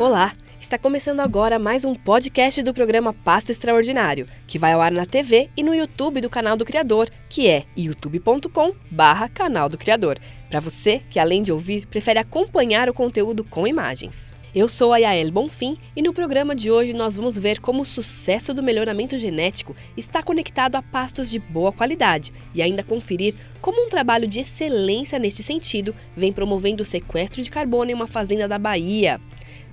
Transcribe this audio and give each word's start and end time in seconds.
Olá, 0.00 0.32
está 0.58 0.78
começando 0.78 1.20
agora 1.20 1.58
mais 1.58 1.84
um 1.84 1.94
podcast 1.94 2.62
do 2.62 2.72
programa 2.72 3.12
Pasto 3.12 3.52
Extraordinário, 3.52 4.26
que 4.46 4.58
vai 4.58 4.72
ao 4.72 4.80
ar 4.80 4.90
na 4.90 5.04
TV 5.04 5.50
e 5.54 5.62
no 5.62 5.74
YouTube 5.74 6.22
do 6.22 6.30
canal 6.30 6.56
do 6.56 6.64
Criador, 6.64 7.10
que 7.28 7.50
é 7.50 7.66
youtube.com/barra 7.76 9.28
canal 9.28 9.68
do 9.68 9.76
Criador, 9.76 10.18
para 10.48 10.58
você 10.58 11.02
que 11.10 11.18
além 11.18 11.42
de 11.42 11.52
ouvir 11.52 11.86
prefere 11.86 12.18
acompanhar 12.18 12.88
o 12.88 12.94
conteúdo 12.94 13.44
com 13.44 13.66
imagens. 13.66 14.34
Eu 14.54 14.70
sou 14.70 14.94
a 14.94 14.96
Yael 14.96 15.30
Bonfim 15.30 15.76
e 15.94 16.00
no 16.00 16.14
programa 16.14 16.56
de 16.56 16.70
hoje 16.70 16.94
nós 16.94 17.14
vamos 17.14 17.36
ver 17.36 17.60
como 17.60 17.82
o 17.82 17.86
sucesso 17.86 18.54
do 18.54 18.62
melhoramento 18.62 19.18
genético 19.18 19.76
está 19.98 20.22
conectado 20.22 20.76
a 20.76 20.82
pastos 20.82 21.30
de 21.30 21.38
boa 21.38 21.72
qualidade 21.72 22.32
e 22.54 22.62
ainda 22.62 22.82
conferir 22.82 23.34
como 23.60 23.84
um 23.84 23.90
trabalho 23.90 24.26
de 24.26 24.40
excelência 24.40 25.18
neste 25.18 25.42
sentido 25.42 25.94
vem 26.16 26.32
promovendo 26.32 26.82
o 26.82 26.86
sequestro 26.86 27.42
de 27.42 27.50
carbono 27.50 27.90
em 27.90 27.94
uma 27.94 28.06
fazenda 28.06 28.48
da 28.48 28.58
Bahia. 28.58 29.20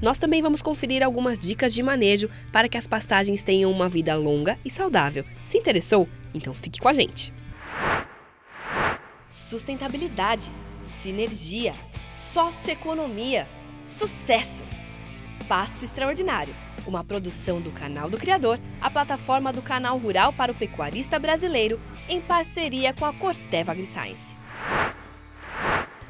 Nós 0.01 0.17
também 0.17 0.41
vamos 0.41 0.61
conferir 0.61 1.03
algumas 1.03 1.39
dicas 1.39 1.73
de 1.73 1.81
manejo 1.81 2.29
para 2.51 2.69
que 2.69 2.77
as 2.77 2.85
pastagens 2.85 3.41
tenham 3.41 3.71
uma 3.71 3.89
vida 3.89 4.15
longa 4.15 4.59
e 4.63 4.69
saudável. 4.69 5.25
Se 5.43 5.57
interessou? 5.57 6.07
Então 6.33 6.53
fique 6.53 6.79
com 6.79 6.87
a 6.87 6.93
gente. 6.93 7.33
Sustentabilidade, 9.27 10.51
sinergia, 10.83 11.73
socioeconomia, 12.11 13.47
sucesso. 13.85 14.63
Pasto 15.47 15.83
Extraordinário, 15.83 16.53
uma 16.85 17.03
produção 17.03 17.59
do 17.59 17.71
canal 17.71 18.09
do 18.09 18.17
Criador, 18.17 18.59
a 18.79 18.89
plataforma 18.89 19.51
do 19.51 19.61
canal 19.61 19.97
rural 19.97 20.31
para 20.31 20.51
o 20.51 20.55
pecuarista 20.55 21.17
brasileiro, 21.17 21.79
em 22.07 22.21
parceria 22.21 22.93
com 22.93 23.05
a 23.05 23.13
Corteva 23.13 23.71
AgriScience. 23.71 24.35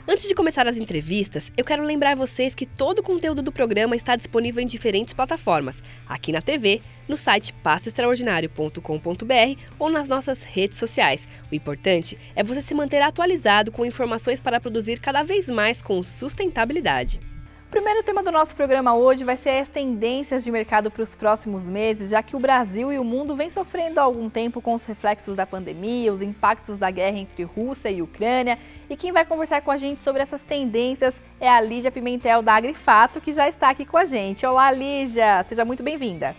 Antes 0.10 0.26
de 0.26 0.34
começar 0.34 0.66
as 0.66 0.78
entrevistas, 0.78 1.52
eu 1.58 1.66
quero 1.66 1.84
lembrar 1.84 2.16
vocês 2.16 2.56
que 2.56 2.66
todo 2.66 3.00
o 3.00 3.04
conteúdo 3.04 3.42
do 3.42 3.52
programa 3.52 3.94
está 3.94 4.16
disponível 4.16 4.64
em 4.64 4.66
diferentes 4.66 5.14
plataformas, 5.14 5.84
aqui 6.08 6.32
na 6.32 6.42
TV, 6.42 6.82
no 7.10 7.18
site 7.18 7.52
passoextraordinario.com.br 7.56 9.62
ou 9.78 9.90
nas 9.90 10.08
nossas 10.08 10.44
redes 10.44 10.78
sociais. 10.78 11.28
O 11.52 11.56
importante 11.56 12.18
é 12.38 12.42
você 12.42 12.62
se 12.62 12.74
manter 12.74 13.02
atualizado 13.02 13.70
com 13.70 13.86
informações 13.86 14.40
para 14.40 14.62
produzir 14.62 15.02
cada 15.02 15.24
vez 15.24 15.50
mais 15.50 15.82
com 15.82 16.02
sustentabilidade. 16.02 17.20
O 17.68 17.70
primeiro 17.70 18.02
tema 18.02 18.24
do 18.24 18.32
nosso 18.32 18.56
programa 18.56 18.96
hoje 18.96 19.26
vai 19.26 19.36
ser 19.36 19.50
as 19.60 19.68
tendências 19.68 20.46
de 20.46 20.50
mercado 20.50 20.90
para 20.90 21.04
os 21.04 21.16
próximos 21.16 21.70
meses, 21.70 22.10
já 22.10 22.24
que 22.24 22.34
o 22.34 22.40
Brasil 22.40 22.94
e 22.94 22.98
o 22.98 23.04
mundo 23.04 23.36
vêm 23.36 23.50
sofrendo 23.50 24.00
há 24.00 24.04
algum 24.04 24.30
tempo 24.30 24.62
com 24.62 24.74
os 24.74 24.86
reflexos 24.86 25.36
da 25.36 25.46
pandemia, 25.46 26.14
os 26.14 26.22
impactos 26.22 26.78
da 26.78 26.90
guerra 26.90 27.18
entre 27.18 27.44
Rússia 27.44 27.92
e 27.92 28.02
Ucrânia. 28.02 28.58
E 28.90 28.96
quem 28.96 29.12
vai 29.12 29.26
conversar 29.26 29.62
com 29.62 29.70
a 29.70 29.76
gente 29.76 30.02
sobre 30.02 30.22
essas 30.22 30.46
tendências 30.46 31.22
é 31.42 31.50
a 31.50 31.60
Lígia 31.60 31.92
Pimentel 31.92 32.42
da 32.42 32.54
Agrifato, 32.54 33.20
que 33.20 33.34
já 33.34 33.50
está 33.50 33.70
aqui 33.70 33.86
com 33.86 33.98
a 33.98 34.06
gente. 34.06 34.46
Olá, 34.46 34.72
Lígia, 34.72 35.44
seja 35.44 35.66
muito 35.66 35.84
bem-vinda. 35.84 36.38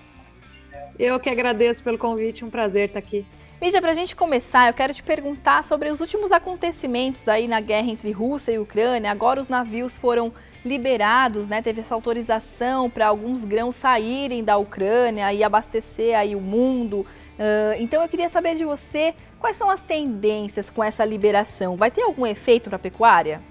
Eu 0.99 1.21
que 1.21 1.29
agradeço 1.29 1.85
pelo 1.85 1.99
convite, 1.99 2.43
um 2.43 2.49
prazer 2.49 2.87
estar 2.87 3.01
aqui. 3.01 3.27
Lígia, 3.61 3.81
para 3.81 3.91
a 3.91 3.95
gente 3.95 4.15
começar, 4.15 4.69
eu 4.69 4.73
quero 4.73 4.95
te 4.95 5.03
perguntar 5.03 5.65
sobre 5.65 5.91
os 5.91 6.01
últimos 6.01 6.31
acontecimentos 6.31 7.27
aí 7.27 7.49
na 7.49 7.59
guerra 7.59 7.89
entre 7.89 8.13
Rússia 8.13 8.53
e 8.53 8.59
Ucrânia. 8.61 9.11
Agora 9.11 9.41
os 9.41 9.49
navios 9.49 9.99
foram 9.99 10.33
liberados, 10.65 11.49
né? 11.49 11.61
Teve 11.61 11.81
essa 11.81 11.93
autorização 11.93 12.89
para 12.89 13.09
alguns 13.09 13.45
grãos 13.45 13.75
saírem 13.75 14.45
da 14.45 14.57
Ucrânia 14.57 15.33
e 15.33 15.43
abastecer 15.43 16.17
aí 16.17 16.37
o 16.37 16.41
mundo. 16.41 17.01
Uh, 17.01 17.75
então 17.81 18.01
eu 18.01 18.09
queria 18.09 18.29
saber 18.29 18.55
de 18.55 18.65
você 18.65 19.13
quais 19.41 19.57
são 19.57 19.69
as 19.69 19.81
tendências 19.81 20.71
com 20.71 20.83
essa 20.83 21.05
liberação. 21.05 21.77
Vai 21.77 21.91
ter 21.91 22.03
algum 22.03 22.25
efeito 22.25 22.71
para 22.71 22.77
a 22.77 22.79
pecuária? 22.79 23.43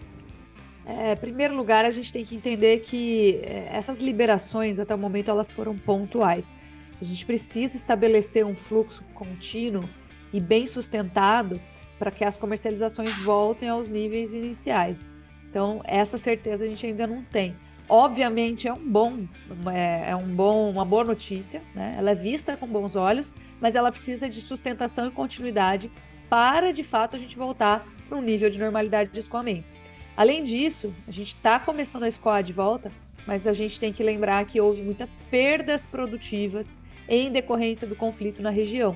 É, 0.85 1.11
em 1.11 1.17
primeiro 1.17 1.53
lugar, 1.53 1.83
a 1.83 1.91
gente 1.91 2.13
tem 2.13 2.23
que 2.23 2.33
entender 2.33 2.79
que 2.79 3.41
é, 3.43 3.71
essas 3.73 3.99
liberações, 3.99 4.79
até 4.79 4.95
o 4.95 4.97
momento, 4.97 5.29
elas 5.29 5.51
foram 5.51 5.77
pontuais. 5.77 6.55
A 6.99 7.05
gente 7.05 7.25
precisa 7.25 7.75
estabelecer 7.75 8.45
um 8.45 8.55
fluxo 8.55 9.03
contínuo 9.13 9.87
e 10.33 10.39
bem 10.39 10.65
sustentado 10.65 11.61
para 11.97 12.11
que 12.11 12.23
as 12.23 12.37
comercializações 12.37 13.17
voltem 13.17 13.69
aos 13.69 13.89
níveis 13.89 14.33
iniciais. 14.33 15.09
Então, 15.49 15.81
essa 15.85 16.17
certeza 16.17 16.65
a 16.65 16.67
gente 16.67 16.85
ainda 16.85 17.07
não 17.07 17.23
tem. 17.23 17.55
Obviamente 17.89 18.67
é 18.67 18.73
um 18.73 18.91
bom, 18.91 19.27
é, 19.73 20.11
é, 20.11 20.15
um 20.15 20.27
bom, 20.35 20.69
uma 20.69 20.83
boa 20.83 21.05
notícia, 21.05 21.61
né? 21.73 21.95
Ela 21.97 22.11
é 22.11 22.15
vista 22.15 22.57
com 22.57 22.67
bons 22.67 22.95
olhos, 22.97 23.33
mas 23.61 23.75
ela 23.75 23.91
precisa 23.91 24.27
de 24.27 24.41
sustentação 24.41 25.07
e 25.07 25.11
continuidade 25.11 25.89
para 26.29 26.73
de 26.73 26.83
fato 26.83 27.15
a 27.15 27.19
gente 27.19 27.37
voltar 27.37 27.87
para 28.07 28.17
um 28.17 28.21
nível 28.21 28.49
de 28.49 28.59
normalidade 28.59 29.11
de 29.11 29.19
escoamento. 29.19 29.71
Além 30.17 30.43
disso, 30.43 30.93
a 31.07 31.11
gente 31.11 31.27
está 31.27 31.59
começando 31.59 32.03
a 32.03 32.07
escoar 32.07 32.43
de 32.43 32.51
volta, 32.51 32.91
mas 33.25 33.47
a 33.47 33.53
gente 33.53 33.79
tem 33.79 33.93
que 33.93 34.03
lembrar 34.03 34.45
que 34.45 34.59
houve 34.59 34.81
muitas 34.81 35.15
perdas 35.29 35.85
produtivas 35.85 36.75
em 37.07 37.31
decorrência 37.31 37.87
do 37.87 37.95
conflito 37.95 38.41
na 38.41 38.49
região. 38.49 38.95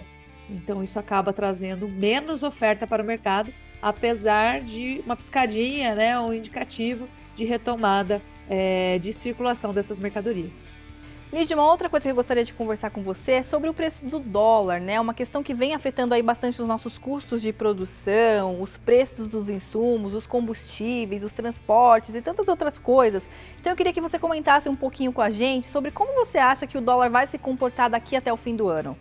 Então 0.49 0.83
isso 0.83 0.99
acaba 0.99 1.31
trazendo 1.31 1.87
menos 1.87 2.43
oferta 2.43 2.85
para 2.85 3.01
o 3.01 3.05
mercado 3.05 3.53
apesar 3.81 4.61
de 4.61 5.01
uma 5.05 5.15
piscadinha, 5.15 5.95
né, 5.95 6.19
um 6.19 6.31
indicativo 6.31 7.09
de 7.35 7.45
retomada 7.45 8.21
é, 8.49 8.99
de 8.99 9.11
circulação 9.11 9.73
dessas 9.73 9.97
mercadorias. 9.97 10.61
Lídia, 11.31 11.55
uma 11.55 11.71
outra 11.71 11.87
coisa 11.87 12.03
que 12.03 12.11
eu 12.11 12.15
gostaria 12.15 12.43
de 12.43 12.53
conversar 12.53 12.89
com 12.89 13.01
você 13.01 13.33
é 13.33 13.43
sobre 13.43 13.69
o 13.69 13.73
preço 13.73 14.05
do 14.05 14.19
dólar, 14.19 14.81
né? 14.81 14.99
Uma 14.99 15.13
questão 15.13 15.41
que 15.41 15.53
vem 15.53 15.73
afetando 15.73 16.13
aí 16.13 16.21
bastante 16.21 16.61
os 16.61 16.67
nossos 16.67 16.97
custos 16.97 17.41
de 17.41 17.53
produção, 17.53 18.59
os 18.59 18.75
preços 18.75 19.29
dos 19.29 19.49
insumos, 19.49 20.13
os 20.13 20.27
combustíveis, 20.27 21.23
os 21.23 21.31
transportes 21.31 22.15
e 22.15 22.21
tantas 22.21 22.49
outras 22.49 22.77
coisas. 22.77 23.29
Então 23.61 23.71
eu 23.71 23.77
queria 23.77 23.93
que 23.93 24.01
você 24.01 24.19
comentasse 24.19 24.67
um 24.67 24.75
pouquinho 24.75 25.13
com 25.13 25.21
a 25.21 25.29
gente 25.29 25.67
sobre 25.67 25.89
como 25.89 26.13
você 26.13 26.37
acha 26.37 26.67
que 26.67 26.77
o 26.77 26.81
dólar 26.81 27.09
vai 27.09 27.25
se 27.25 27.37
comportar 27.37 27.89
daqui 27.89 28.17
até 28.17 28.33
o 28.33 28.35
fim 28.35 28.53
do 28.53 28.67
ano. 28.67 28.97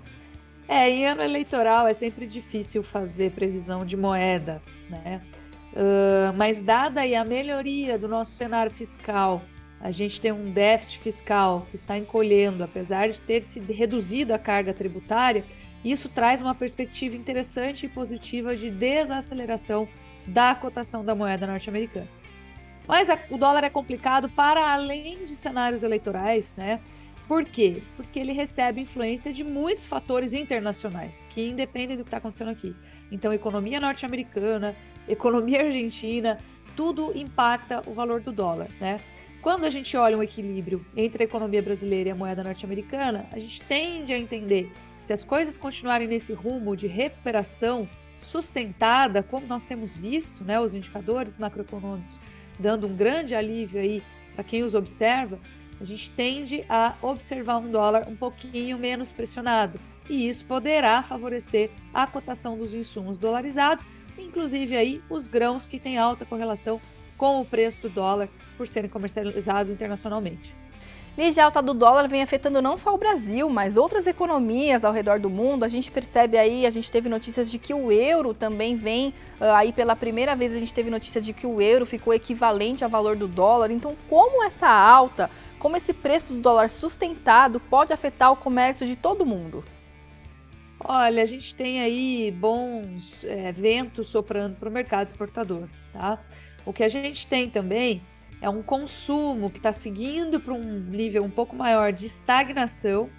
É, 0.69 0.89
em 0.89 1.05
ano 1.05 1.23
eleitoral 1.23 1.89
é 1.89 1.93
sempre 1.93 2.29
difícil 2.29 2.81
fazer 2.81 3.33
previsão 3.33 3.85
de 3.85 3.97
moedas, 3.97 4.85
né? 4.89 5.21
Uh, 5.73 6.33
mas 6.37 6.63
dada 6.63 7.01
aí 7.01 7.17
a 7.17 7.25
melhoria 7.25 7.99
do 7.99 8.07
nosso 8.07 8.33
cenário 8.33 8.71
fiscal, 8.71 9.43
a 9.81 9.91
gente 9.91 10.21
tem 10.21 10.31
um 10.31 10.51
déficit 10.51 10.99
fiscal 10.99 11.67
que 11.71 11.77
está 11.77 11.97
encolhendo, 11.97 12.63
apesar 12.63 13.09
de 13.09 13.21
ter 13.21 13.43
se 13.43 13.61
reduzido 13.61 14.35
a 14.35 14.39
carga 14.39 14.75
tributária, 14.75 15.45
isso 15.83 16.09
traz 16.09 16.43
uma 16.43 16.55
perspectiva 16.55 17.17
interessante 17.17 17.87
e 17.87 17.89
positiva 17.89 18.55
de 18.55 18.71
desaceleração 18.71 19.89
da 20.27 20.55
cotação 20.55 21.03
da 21.03 21.15
moeda 21.15 21.47
norte-americana. 21.47 22.09
Mas 22.87 23.09
a, 23.09 23.19
o 23.31 23.39
dólar 23.39 23.65
é 23.65 23.71
complicado 23.71 24.29
para 24.29 24.73
além 24.73 25.25
de 25.25 25.31
cenários 25.31 25.83
eleitorais, 25.83 26.55
né? 26.57 26.81
Por 27.27 27.45
quê? 27.45 27.83
Porque 27.97 28.19
ele 28.19 28.33
recebe 28.33 28.81
influência 28.81 29.33
de 29.33 29.45
muitos 29.45 29.87
fatores 29.87 30.35
internacionais 30.35 31.27
que 31.31 31.49
independem 31.49 31.97
do 31.97 32.03
que 32.03 32.09
está 32.09 32.17
acontecendo 32.17 32.51
aqui. 32.51 32.75
Então, 33.11 33.33
economia 33.33 33.79
norte-americana, 33.79 34.75
economia 35.09 35.65
argentina, 35.65 36.39
tudo 36.77 37.17
impacta 37.17 37.83
o 37.87 37.95
valor 37.95 38.21
do 38.21 38.33
dólar, 38.33 38.69
né? 38.81 38.99
Quando 39.43 39.65
a 39.65 39.71
gente 39.71 39.97
olha 39.97 40.19
um 40.19 40.23
equilíbrio 40.23 40.85
entre 40.95 41.23
a 41.23 41.27
economia 41.27 41.63
brasileira 41.63 42.11
e 42.11 42.13
a 42.13 42.15
moeda 42.15 42.45
norte-americana, 42.45 43.27
a 43.33 43.39
gente 43.39 43.63
tende 43.63 44.13
a 44.13 44.19
entender 44.19 44.71
que 44.95 45.01
se 45.01 45.15
as 45.15 45.25
coisas 45.25 45.57
continuarem 45.57 46.07
nesse 46.07 46.35
rumo 46.35 46.77
de 46.77 46.87
recuperação 46.87 47.89
sustentada, 48.21 49.23
como 49.23 49.47
nós 49.47 49.65
temos 49.65 49.97
visto, 49.97 50.45
né, 50.45 50.61
os 50.61 50.75
indicadores 50.75 51.39
macroeconômicos 51.39 52.21
dando 52.59 52.87
um 52.87 52.95
grande 52.95 53.35
alívio 53.35 53.81
aí 53.81 54.03
para 54.35 54.45
quem 54.45 54.63
os 54.63 54.75
observa, 54.75 55.39
a 55.81 55.85
gente 55.85 56.11
tende 56.11 56.63
a 56.69 56.95
observar 57.01 57.57
um 57.57 57.71
dólar 57.71 58.07
um 58.07 58.15
pouquinho 58.15 58.77
menos 58.79 59.11
pressionado, 59.11 59.81
e 60.11 60.29
isso 60.29 60.45
poderá 60.45 61.03
favorecer 61.03 61.71
a 61.95 62.07
cotação 62.07 62.59
dos 62.59 62.75
insumos 62.75 63.17
dolarizados, 63.17 63.87
inclusive 64.19 64.77
aí 64.77 65.03
os 65.09 65.27
grãos 65.27 65.65
que 65.65 65.81
têm 65.81 65.97
alta 65.97 66.27
correlação 66.27 66.79
com 67.17 67.41
o 67.41 67.45
preço 67.47 67.83
do 67.83 67.89
dólar 67.89 68.29
por 68.61 68.69
serem 68.69 68.91
comercializados 68.91 69.71
internacionalmente. 69.71 70.55
Lígia, 71.17 71.45
a 71.45 71.47
alta 71.47 71.63
do 71.63 71.73
dólar 71.73 72.07
vem 72.09 72.21
afetando 72.21 72.61
não 72.61 72.77
só 72.77 72.95
o 72.95 72.99
Brasil, 72.99 73.49
mas 73.49 73.79
outras 73.79 74.07
economias 74.07 74.85
ao 74.85 74.93
redor 74.93 75.19
do 75.19 75.31
mundo. 75.31 75.65
A 75.65 75.69
gente 75.69 75.91
percebe 75.91 76.37
aí, 76.37 76.67
a 76.67 76.71
gente 76.71 76.93
teve 76.93 77.09
notícias 77.09 77.51
de 77.51 77.59
que 77.59 77.73
o 77.73 77.91
euro 77.91 78.35
também 78.35 78.77
vem, 78.77 79.15
ah, 79.41 79.57
aí 79.57 79.73
pela 79.73 79.97
primeira 79.97 80.37
vez 80.37 80.53
a 80.53 80.59
gente 80.59 80.75
teve 80.75 80.91
notícia 80.91 81.23
de 81.23 81.33
que 81.33 81.47
o 81.47 81.59
euro 81.59 81.87
ficou 81.87 82.13
equivalente 82.13 82.85
ao 82.85 82.91
valor 82.91 83.17
do 83.17 83.27
dólar. 83.27 83.71
Então, 83.71 83.97
como 84.11 84.45
essa 84.45 84.69
alta 84.69 85.31
como 85.59 85.77
esse 85.77 85.95
preço 85.95 86.29
do 86.29 86.37
dólar 86.37 86.69
sustentado 86.69 87.61
pode 87.61 87.95
afetar 87.95 88.31
o 88.31 88.37
comércio 88.37 88.87
de 88.87 88.95
todo 88.95 89.25
mundo? 89.25 89.65
Olha, 90.79 91.23
a 91.23 91.27
gente 91.27 91.55
tem 91.55 91.81
aí 91.81 92.31
bons 92.31 93.25
é, 93.25 93.53
ventos 93.53 94.07
soprando 94.07 94.57
para 94.57 94.69
o 94.69 94.73
mercado 94.73 95.07
exportador, 95.07 95.69
tá? 95.95 96.19
O 96.65 96.73
que 96.73 96.83
a 96.83 96.89
gente 96.89 97.27
tem 97.27 97.49
também 97.51 98.03
é 98.41 98.49
um 98.49 98.63
consumo 98.63 99.51
que 99.51 99.59
está 99.59 99.73
seguindo 99.73 100.41
para 100.41 100.55
um 100.55 100.81
nível 100.81 101.23
um 101.23 101.31
pouco 101.31 101.55
maior 101.55 101.93
de 101.93 102.07
estagnação 102.07 103.11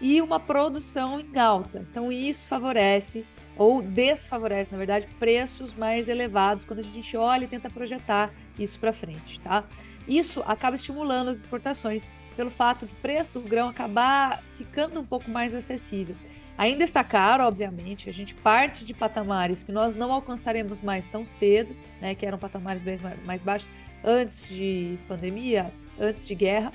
e 0.00 0.20
uma 0.22 0.40
produção 0.40 1.20
em 1.20 1.38
alta. 1.38 1.86
Então, 1.90 2.10
isso 2.10 2.48
favorece 2.48 3.26
ou 3.56 3.82
desfavorece, 3.82 4.72
na 4.72 4.78
verdade, 4.78 5.06
preços 5.18 5.74
mais 5.74 6.08
elevados 6.08 6.64
quando 6.64 6.80
a 6.80 6.82
gente 6.82 7.14
olha 7.16 7.44
e 7.44 7.48
tenta 7.48 7.68
projetar 7.68 8.32
isso 8.58 8.78
para 8.78 8.92
frente, 8.92 9.38
tá? 9.40 9.64
Isso 10.08 10.42
acaba 10.46 10.76
estimulando 10.76 11.28
as 11.28 11.38
exportações 11.38 12.08
pelo 12.34 12.50
fato 12.50 12.86
de 12.86 12.92
o 12.92 12.96
preço 12.96 13.38
do 13.38 13.40
grão 13.46 13.68
acabar 13.68 14.42
ficando 14.52 14.98
um 14.98 15.04
pouco 15.04 15.30
mais 15.30 15.54
acessível. 15.54 16.16
Ainda 16.56 16.84
está 16.84 17.04
caro, 17.04 17.44
obviamente, 17.44 18.08
a 18.08 18.12
gente 18.12 18.34
parte 18.34 18.84
de 18.84 18.94
patamares 18.94 19.62
que 19.62 19.72
nós 19.72 19.94
não 19.94 20.12
alcançaremos 20.12 20.80
mais 20.80 21.06
tão 21.06 21.26
cedo, 21.26 21.76
né, 22.00 22.14
que 22.14 22.24
eram 22.24 22.38
patamares 22.38 22.82
bem 22.82 22.96
mais 23.24 23.42
baixos 23.42 23.68
antes 24.04 24.48
de 24.48 24.98
pandemia, 25.06 25.72
antes 25.98 26.26
de 26.26 26.34
guerra, 26.34 26.72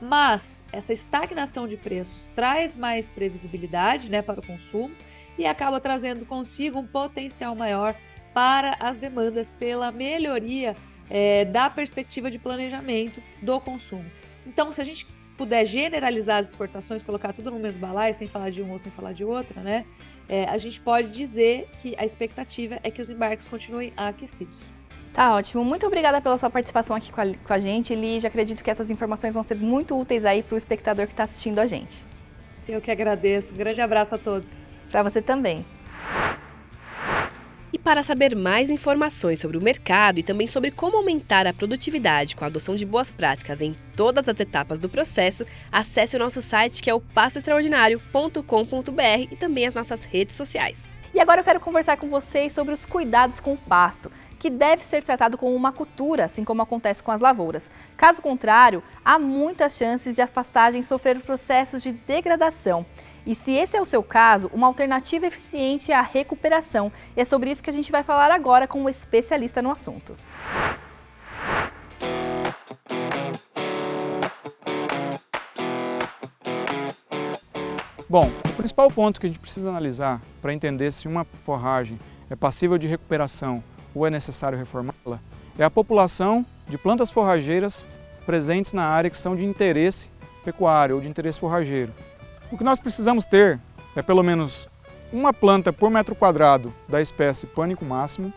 mas 0.00 0.62
essa 0.72 0.92
estagnação 0.92 1.66
de 1.66 1.76
preços 1.76 2.28
traz 2.28 2.76
mais 2.76 3.10
previsibilidade 3.10 4.08
né, 4.08 4.22
para 4.22 4.40
o 4.40 4.46
consumo 4.46 4.94
e 5.36 5.46
acaba 5.46 5.80
trazendo 5.80 6.24
consigo 6.24 6.78
um 6.78 6.86
potencial 6.86 7.54
maior 7.54 7.94
para 8.32 8.76
as 8.80 8.98
demandas 8.98 9.52
pela 9.52 9.90
melhoria 9.90 10.76
é, 11.10 11.44
da 11.44 11.68
perspectiva 11.68 12.30
de 12.30 12.38
planejamento 12.38 13.22
do 13.42 13.60
consumo. 13.60 14.04
Então, 14.46 14.72
se 14.72 14.80
a 14.80 14.84
gente 14.84 15.06
puder 15.36 15.64
generalizar 15.64 16.38
as 16.38 16.48
exportações, 16.48 17.02
colocar 17.02 17.32
tudo 17.32 17.50
no 17.50 17.58
mesmo 17.58 17.80
balaio, 17.80 18.12
sem 18.12 18.26
falar 18.26 18.50
de 18.50 18.60
uma 18.60 18.72
ou 18.72 18.78
sem 18.78 18.90
falar 18.90 19.12
de 19.12 19.24
outra, 19.24 19.62
né? 19.62 19.86
É, 20.28 20.44
a 20.44 20.58
gente 20.58 20.80
pode 20.80 21.10
dizer 21.10 21.68
que 21.80 21.94
a 21.96 22.04
expectativa 22.04 22.78
é 22.82 22.90
que 22.90 23.00
os 23.00 23.08
embarques 23.08 23.46
continuem 23.46 23.92
aquecidos. 23.96 24.54
Tá 25.12 25.34
ótimo. 25.34 25.64
Muito 25.64 25.86
obrigada 25.86 26.20
pela 26.20 26.38
sua 26.38 26.50
participação 26.50 26.96
aqui 26.96 27.10
com 27.10 27.20
a, 27.20 27.26
com 27.26 27.52
a 27.52 27.58
gente, 27.58 27.94
Lige. 27.94 28.26
Acredito 28.26 28.62
que 28.62 28.70
essas 28.70 28.90
informações 28.90 29.34
vão 29.34 29.42
ser 29.42 29.56
muito 29.56 29.98
úteis 29.98 30.24
aí 30.24 30.42
para 30.42 30.54
o 30.54 30.58
espectador 30.58 31.06
que 31.06 31.12
está 31.12 31.24
assistindo 31.24 31.58
a 31.58 31.66
gente. 31.66 32.06
Eu 32.68 32.80
que 32.80 32.90
agradeço. 32.90 33.54
Um 33.54 33.56
grande 33.56 33.80
abraço 33.80 34.14
a 34.14 34.18
todos. 34.18 34.64
Para 34.90 35.02
você 35.02 35.20
também. 35.20 35.64
E 37.72 37.78
para 37.78 38.02
saber 38.02 38.34
mais 38.34 38.70
informações 38.70 39.40
sobre 39.40 39.58
o 39.58 39.62
mercado 39.62 40.18
e 40.18 40.22
também 40.22 40.46
sobre 40.46 40.70
como 40.70 40.96
aumentar 40.96 41.46
a 41.46 41.52
produtividade 41.52 42.34
com 42.34 42.44
a 42.44 42.46
adoção 42.46 42.74
de 42.74 42.86
boas 42.86 43.12
práticas 43.12 43.60
em 43.60 43.76
todas 43.94 44.26
as 44.28 44.40
etapas 44.40 44.80
do 44.80 44.88
processo, 44.88 45.44
acesse 45.70 46.16
o 46.16 46.18
nosso 46.18 46.40
site 46.40 46.82
que 46.82 46.88
é 46.88 46.94
o 46.94 47.00
passoextraordinário.com.br 47.00 49.28
e 49.30 49.36
também 49.36 49.66
as 49.66 49.74
nossas 49.74 50.04
redes 50.04 50.34
sociais. 50.34 50.97
E 51.14 51.20
agora 51.20 51.40
eu 51.40 51.44
quero 51.44 51.60
conversar 51.60 51.96
com 51.96 52.08
vocês 52.08 52.52
sobre 52.52 52.74
os 52.74 52.84
cuidados 52.84 53.40
com 53.40 53.54
o 53.54 53.56
pasto, 53.56 54.10
que 54.38 54.50
deve 54.50 54.84
ser 54.84 55.02
tratado 55.02 55.38
como 55.38 55.54
uma 55.54 55.72
cultura, 55.72 56.26
assim 56.26 56.44
como 56.44 56.62
acontece 56.62 57.02
com 57.02 57.10
as 57.10 57.20
lavouras. 57.20 57.70
Caso 57.96 58.20
contrário, 58.20 58.82
há 59.04 59.18
muitas 59.18 59.76
chances 59.76 60.14
de 60.14 60.22
as 60.22 60.30
pastagens 60.30 60.86
sofrer 60.86 61.20
processos 61.20 61.82
de 61.82 61.92
degradação. 61.92 62.84
E 63.26 63.34
se 63.34 63.52
esse 63.52 63.76
é 63.76 63.80
o 63.80 63.86
seu 63.86 64.02
caso, 64.02 64.50
uma 64.52 64.66
alternativa 64.66 65.26
eficiente 65.26 65.90
é 65.90 65.94
a 65.94 66.02
recuperação. 66.02 66.92
E 67.16 67.20
é 67.20 67.24
sobre 67.24 67.50
isso 67.50 67.62
que 67.62 67.70
a 67.70 67.72
gente 67.72 67.90
vai 67.90 68.02
falar 68.02 68.30
agora 68.30 68.66
com 68.66 68.82
um 68.82 68.88
especialista 68.88 69.62
no 69.62 69.70
assunto. 69.70 70.14
Bom, 78.20 78.32
o 78.48 78.52
principal 78.54 78.90
ponto 78.90 79.20
que 79.20 79.26
a 79.26 79.28
gente 79.28 79.38
precisa 79.38 79.68
analisar 79.68 80.20
para 80.42 80.52
entender 80.52 80.90
se 80.90 81.06
uma 81.06 81.22
forragem 81.22 82.00
é 82.28 82.34
passível 82.34 82.76
de 82.76 82.88
recuperação 82.88 83.62
ou 83.94 84.04
é 84.04 84.10
necessário 84.10 84.58
reformá-la 84.58 85.20
é 85.56 85.62
a 85.62 85.70
população 85.70 86.44
de 86.66 86.76
plantas 86.76 87.10
forrageiras 87.10 87.86
presentes 88.26 88.72
na 88.72 88.82
área 88.84 89.08
que 89.08 89.16
são 89.16 89.36
de 89.36 89.44
interesse 89.44 90.10
pecuário 90.44 90.96
ou 90.96 91.00
de 91.00 91.08
interesse 91.08 91.38
forrageiro. 91.38 91.92
O 92.50 92.58
que 92.58 92.64
nós 92.64 92.80
precisamos 92.80 93.24
ter 93.24 93.60
é 93.94 94.02
pelo 94.02 94.24
menos 94.24 94.68
uma 95.12 95.32
planta 95.32 95.72
por 95.72 95.88
metro 95.88 96.16
quadrado 96.16 96.74
da 96.88 97.00
espécie 97.00 97.46
pânico 97.46 97.84
máximo 97.84 98.32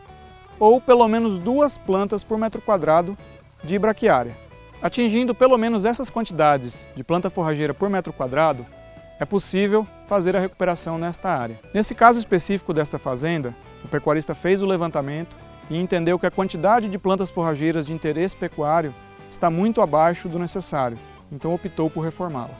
ou 0.60 0.80
pelo 0.80 1.08
menos 1.08 1.40
duas 1.40 1.80
plantas 1.80 2.24
por 2.24 2.38
metro 2.38 2.62
quadrado 2.62 3.18
de 3.64 3.80
braquiária. 3.80 4.38
Atingindo 4.80 5.34
pelo 5.34 5.58
menos 5.58 5.86
essas 5.86 6.12
quantidades 6.12 6.88
de 6.96 7.04
planta 7.04 7.32
forrageira 7.32 7.74
por 7.74 7.90
metro 7.90 8.14
quadrado, 8.14 8.64
é 9.22 9.26
possível 9.26 9.86
fazer 10.08 10.36
a 10.36 10.40
recuperação 10.40 10.98
nesta 10.98 11.30
área. 11.30 11.60
Nesse 11.72 11.94
caso 11.94 12.18
específico 12.18 12.74
desta 12.74 12.98
fazenda, 12.98 13.56
o 13.86 13.88
pecuarista 13.88 14.34
fez 14.34 14.64
o 14.64 14.66
levantamento 14.66 15.38
e 15.70 15.78
entendeu 15.78 16.18
que 16.18 16.26
a 16.26 16.32
quantidade 16.32 16.90
de 16.90 16.98
plantas 16.98 17.30
forrageiras 17.30 17.86
de 17.86 17.94
interesse 17.94 18.36
pecuário 18.36 18.92
está 19.30 19.48
muito 19.48 19.80
abaixo 19.80 20.28
do 20.28 20.40
necessário, 20.40 20.98
então 21.32 21.54
optou 21.54 21.88
por 21.88 22.02
reformá-la. 22.02 22.56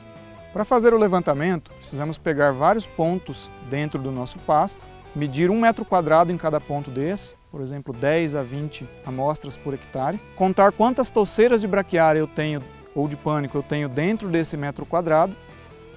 Para 0.52 0.64
fazer 0.64 0.94
o 0.94 0.98
levantamento, 0.98 1.72
precisamos 1.72 2.16
pegar 2.16 2.52
vários 2.52 2.86
pontos 2.86 3.50
dentro 3.68 4.00
do 4.00 4.12
nosso 4.12 4.38
pasto, 4.38 4.86
medir 5.16 5.50
um 5.50 5.60
metro 5.60 5.84
quadrado 5.84 6.30
em 6.30 6.38
cada 6.38 6.60
ponto 6.60 6.92
desse, 6.92 7.34
por 7.50 7.60
exemplo, 7.60 7.92
10 7.92 8.36
a 8.36 8.42
20 8.44 8.88
amostras 9.04 9.56
por 9.56 9.74
hectare, 9.74 10.20
contar 10.36 10.70
quantas 10.70 11.10
touceiras 11.10 11.60
de 11.60 11.66
braquiária 11.66 12.20
eu 12.20 12.28
tenho 12.28 12.62
ou 12.94 13.08
de 13.08 13.16
pânico 13.16 13.58
eu 13.58 13.64
tenho 13.64 13.88
dentro 13.88 14.28
desse 14.28 14.56
metro 14.56 14.86
quadrado 14.86 15.36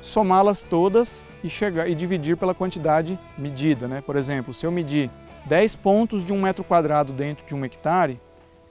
somá-las 0.05 0.61
todas 0.61 1.25
e, 1.43 1.49
chegar, 1.49 1.89
e 1.89 1.95
dividir 1.95 2.37
pela 2.37 2.53
quantidade 2.53 3.17
medida. 3.35 3.87
Né? 3.87 4.01
Por 4.01 4.15
exemplo, 4.15 4.53
se 4.53 4.63
eu 4.63 4.71
medir 4.71 5.09
10 5.47 5.75
pontos 5.75 6.23
de 6.23 6.31
um 6.31 6.39
metro 6.39 6.63
quadrado 6.63 7.11
dentro 7.11 7.45
de 7.45 7.55
um 7.55 7.65
hectare, 7.65 8.21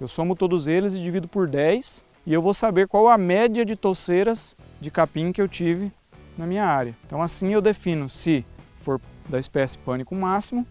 eu 0.01 0.07
somo 0.07 0.37
todos 0.37 0.69
eles 0.69 0.95
e 0.95 1.01
divido 1.01 1.27
por 1.27 1.49
10 1.49 2.05
e 2.25 2.33
eu 2.33 2.41
vou 2.41 2.55
saber 2.55 2.87
qual 2.87 3.09
a 3.09 3.19
média 3.19 3.65
de 3.65 3.75
touceiras 3.75 4.57
de 4.81 4.93
capim 4.93 5.33
que 5.33 5.43
eu 5.43 5.49
tive 5.49 5.93
na 6.39 6.47
minha 6.47 6.65
área. 6.65 6.95
Então 7.05 7.21
assim 7.21 7.53
eu 7.53 7.61
defino 7.61 8.09
se 8.09 8.47
for 8.77 9.01
da 9.29 9.41
espécie 9.41 9.77
pânico 9.77 10.15
máximo, 10.15 10.65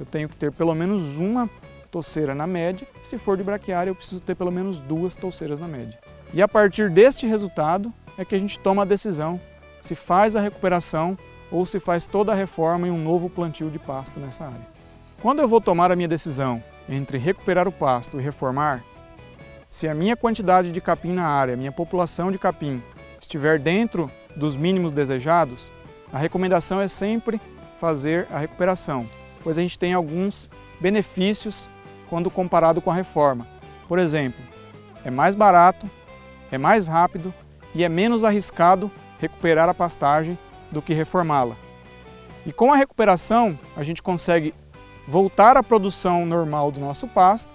eu 0.00 0.06
tenho 0.06 0.30
que 0.30 0.36
ter 0.36 0.50
pelo 0.50 0.74
menos 0.74 1.18
uma 1.18 1.48
touceira 1.90 2.34
na 2.34 2.46
média, 2.46 2.88
se 3.02 3.18
for 3.18 3.36
de 3.36 3.42
braquiária 3.42 3.90
eu 3.90 3.94
preciso 3.94 4.20
ter 4.20 4.34
pelo 4.34 4.50
menos 4.50 4.78
duas 4.78 5.14
touceiras 5.14 5.60
na 5.60 5.68
média. 5.68 5.98
E 6.32 6.40
a 6.40 6.48
partir 6.48 6.90
deste 6.90 7.26
resultado 7.26 7.92
é 8.16 8.24
que 8.24 8.34
a 8.34 8.38
gente 8.38 8.58
toma 8.58 8.82
a 8.82 8.86
decisão 8.86 9.38
se 9.86 9.94
faz 9.94 10.34
a 10.34 10.40
recuperação 10.40 11.16
ou 11.50 11.64
se 11.64 11.78
faz 11.78 12.06
toda 12.06 12.32
a 12.32 12.34
reforma 12.34 12.88
e 12.88 12.90
um 12.90 12.98
novo 12.98 13.30
plantio 13.30 13.70
de 13.70 13.78
pasto 13.78 14.18
nessa 14.18 14.44
área. 14.44 14.66
Quando 15.22 15.40
eu 15.40 15.46
vou 15.48 15.60
tomar 15.60 15.92
a 15.92 15.96
minha 15.96 16.08
decisão 16.08 16.62
entre 16.88 17.18
recuperar 17.18 17.68
o 17.68 17.72
pasto 17.72 18.18
e 18.18 18.22
reformar, 18.22 18.82
se 19.68 19.88
a 19.88 19.94
minha 19.94 20.16
quantidade 20.16 20.72
de 20.72 20.80
capim 20.80 21.12
na 21.12 21.26
área, 21.26 21.56
minha 21.56 21.70
população 21.70 22.32
de 22.32 22.38
capim, 22.38 22.82
estiver 23.20 23.60
dentro 23.60 24.10
dos 24.34 24.56
mínimos 24.56 24.90
desejados, 24.90 25.70
a 26.12 26.18
recomendação 26.18 26.80
é 26.80 26.88
sempre 26.88 27.40
fazer 27.80 28.26
a 28.30 28.38
recuperação, 28.38 29.08
pois 29.42 29.56
a 29.56 29.62
gente 29.62 29.78
tem 29.78 29.94
alguns 29.94 30.50
benefícios 30.80 31.68
quando 32.08 32.30
comparado 32.30 32.80
com 32.80 32.90
a 32.90 32.94
reforma. 32.94 33.46
Por 33.88 34.00
exemplo, 34.00 34.42
é 35.04 35.10
mais 35.10 35.36
barato, 35.36 35.88
é 36.50 36.58
mais 36.58 36.88
rápido 36.88 37.32
e 37.72 37.84
é 37.84 37.88
menos 37.88 38.24
arriscado 38.24 38.90
recuperar 39.20 39.68
a 39.68 39.74
pastagem 39.74 40.38
do 40.70 40.82
que 40.82 40.94
reformá-la. 40.94 41.56
E 42.44 42.52
com 42.52 42.72
a 42.72 42.76
recuperação, 42.76 43.58
a 43.76 43.82
gente 43.82 44.02
consegue 44.02 44.54
voltar 45.06 45.56
à 45.56 45.62
produção 45.62 46.26
normal 46.26 46.70
do 46.70 46.80
nosso 46.80 47.06
pasto, 47.08 47.52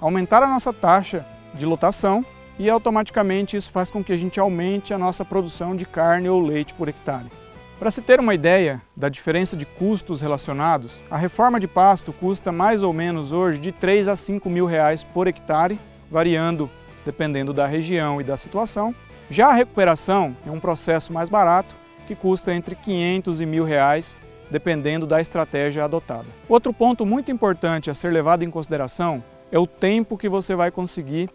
aumentar 0.00 0.42
a 0.42 0.48
nossa 0.48 0.72
taxa 0.72 1.26
de 1.54 1.64
lotação 1.66 2.24
e 2.58 2.68
automaticamente 2.68 3.56
isso 3.56 3.70
faz 3.70 3.90
com 3.90 4.02
que 4.02 4.12
a 4.12 4.16
gente 4.16 4.40
aumente 4.40 4.92
a 4.92 4.98
nossa 4.98 5.24
produção 5.24 5.76
de 5.76 5.86
carne 5.86 6.28
ou 6.28 6.40
leite 6.40 6.74
por 6.74 6.88
hectare. 6.88 7.30
Para 7.78 7.92
se 7.92 8.02
ter 8.02 8.18
uma 8.18 8.34
ideia 8.34 8.82
da 8.96 9.08
diferença 9.08 9.56
de 9.56 9.64
custos 9.64 10.20
relacionados, 10.20 11.00
a 11.08 11.16
reforma 11.16 11.60
de 11.60 11.68
pasto 11.68 12.12
custa 12.12 12.50
mais 12.50 12.82
ou 12.82 12.92
menos 12.92 13.30
hoje 13.30 13.60
de 13.60 13.70
3 13.70 14.08
a 14.08 14.16
5 14.16 14.50
mil 14.50 14.66
reais 14.66 15.04
por 15.04 15.28
hectare, 15.28 15.78
variando 16.10 16.68
dependendo 17.04 17.52
da 17.52 17.66
região 17.66 18.20
e 18.20 18.24
da 18.24 18.36
situação, 18.36 18.92
já 19.30 19.48
a 19.48 19.52
recuperação 19.52 20.34
é 20.46 20.50
um 20.50 20.60
processo 20.60 21.12
mais 21.12 21.28
barato, 21.28 21.74
que 22.06 22.14
custa 22.14 22.54
entre 22.54 22.74
500 22.74 23.40
e 23.42 23.46
mil 23.46 23.64
reais, 23.64 24.16
dependendo 24.50 25.06
da 25.06 25.20
estratégia 25.20 25.84
adotada. 25.84 26.26
Outro 26.48 26.72
ponto 26.72 27.04
muito 27.04 27.30
importante 27.30 27.90
a 27.90 27.94
ser 27.94 28.10
levado 28.10 28.42
em 28.42 28.50
consideração 28.50 29.22
é 29.52 29.58
o 29.58 29.66
tempo 29.66 30.16
que 30.16 30.28
você 30.28 30.54
vai 30.54 30.70
conseguir 30.70 31.28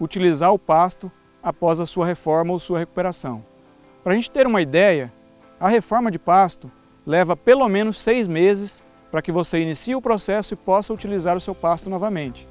utilizar 0.00 0.52
o 0.52 0.58
pasto 0.58 1.10
após 1.40 1.78
a 1.78 1.86
sua 1.86 2.04
reforma 2.04 2.52
ou 2.52 2.58
sua 2.58 2.80
recuperação. 2.80 3.44
Para 4.02 4.12
a 4.12 4.16
gente 4.16 4.30
ter 4.30 4.46
uma 4.46 4.60
ideia, 4.60 5.12
a 5.60 5.68
reforma 5.68 6.10
de 6.10 6.18
pasto 6.18 6.70
leva 7.06 7.36
pelo 7.36 7.68
menos 7.68 8.00
seis 8.00 8.26
meses 8.26 8.84
para 9.12 9.22
que 9.22 9.30
você 9.30 9.60
inicie 9.60 9.94
o 9.94 10.02
processo 10.02 10.54
e 10.54 10.56
possa 10.56 10.92
utilizar 10.92 11.36
o 11.36 11.40
seu 11.40 11.54
pasto 11.54 11.88
novamente. 11.88 12.48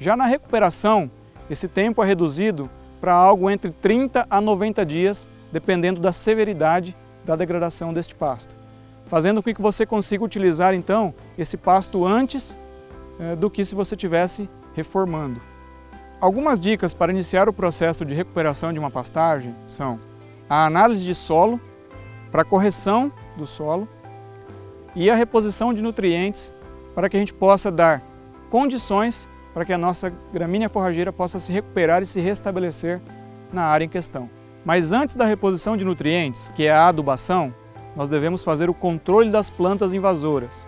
Já 0.00 0.16
na 0.16 0.26
recuperação, 0.26 1.08
esse 1.48 1.68
tempo 1.68 2.02
é 2.02 2.06
reduzido 2.06 2.68
para 3.02 3.12
algo 3.12 3.50
entre 3.50 3.72
30 3.72 4.28
a 4.30 4.40
90 4.40 4.86
dias, 4.86 5.28
dependendo 5.50 6.00
da 6.00 6.12
severidade 6.12 6.96
da 7.24 7.34
degradação 7.34 7.92
deste 7.92 8.14
pasto, 8.14 8.54
fazendo 9.06 9.42
com 9.42 9.52
que 9.52 9.60
você 9.60 9.84
consiga 9.84 10.22
utilizar 10.22 10.72
então 10.72 11.12
esse 11.36 11.56
pasto 11.56 12.06
antes 12.06 12.56
eh, 13.18 13.34
do 13.34 13.50
que 13.50 13.64
se 13.64 13.74
você 13.74 13.96
tivesse 13.96 14.48
reformando. 14.72 15.40
Algumas 16.20 16.60
dicas 16.60 16.94
para 16.94 17.10
iniciar 17.10 17.48
o 17.48 17.52
processo 17.52 18.04
de 18.04 18.14
recuperação 18.14 18.72
de 18.72 18.78
uma 18.78 18.90
pastagem 18.90 19.52
são 19.66 19.98
a 20.48 20.64
análise 20.64 21.04
de 21.04 21.14
solo 21.14 21.60
para 22.30 22.44
correção 22.44 23.12
do 23.36 23.48
solo 23.48 23.88
e 24.94 25.10
a 25.10 25.16
reposição 25.16 25.74
de 25.74 25.82
nutrientes 25.82 26.54
para 26.94 27.08
que 27.08 27.16
a 27.16 27.20
gente 27.20 27.34
possa 27.34 27.68
dar 27.68 28.00
condições 28.48 29.28
para 29.52 29.64
que 29.64 29.72
a 29.72 29.78
nossa 29.78 30.12
gramínea 30.32 30.68
forrageira 30.68 31.12
possa 31.12 31.38
se 31.38 31.52
recuperar 31.52 32.02
e 32.02 32.06
se 32.06 32.20
restabelecer 32.20 33.00
na 33.52 33.64
área 33.64 33.84
em 33.84 33.88
questão. 33.88 34.28
Mas 34.64 34.92
antes 34.92 35.16
da 35.16 35.24
reposição 35.24 35.76
de 35.76 35.84
nutrientes, 35.84 36.50
que 36.54 36.66
é 36.66 36.72
a 36.72 36.86
adubação, 36.86 37.54
nós 37.94 38.08
devemos 38.08 38.42
fazer 38.42 38.70
o 38.70 38.74
controle 38.74 39.30
das 39.30 39.50
plantas 39.50 39.92
invasoras, 39.92 40.66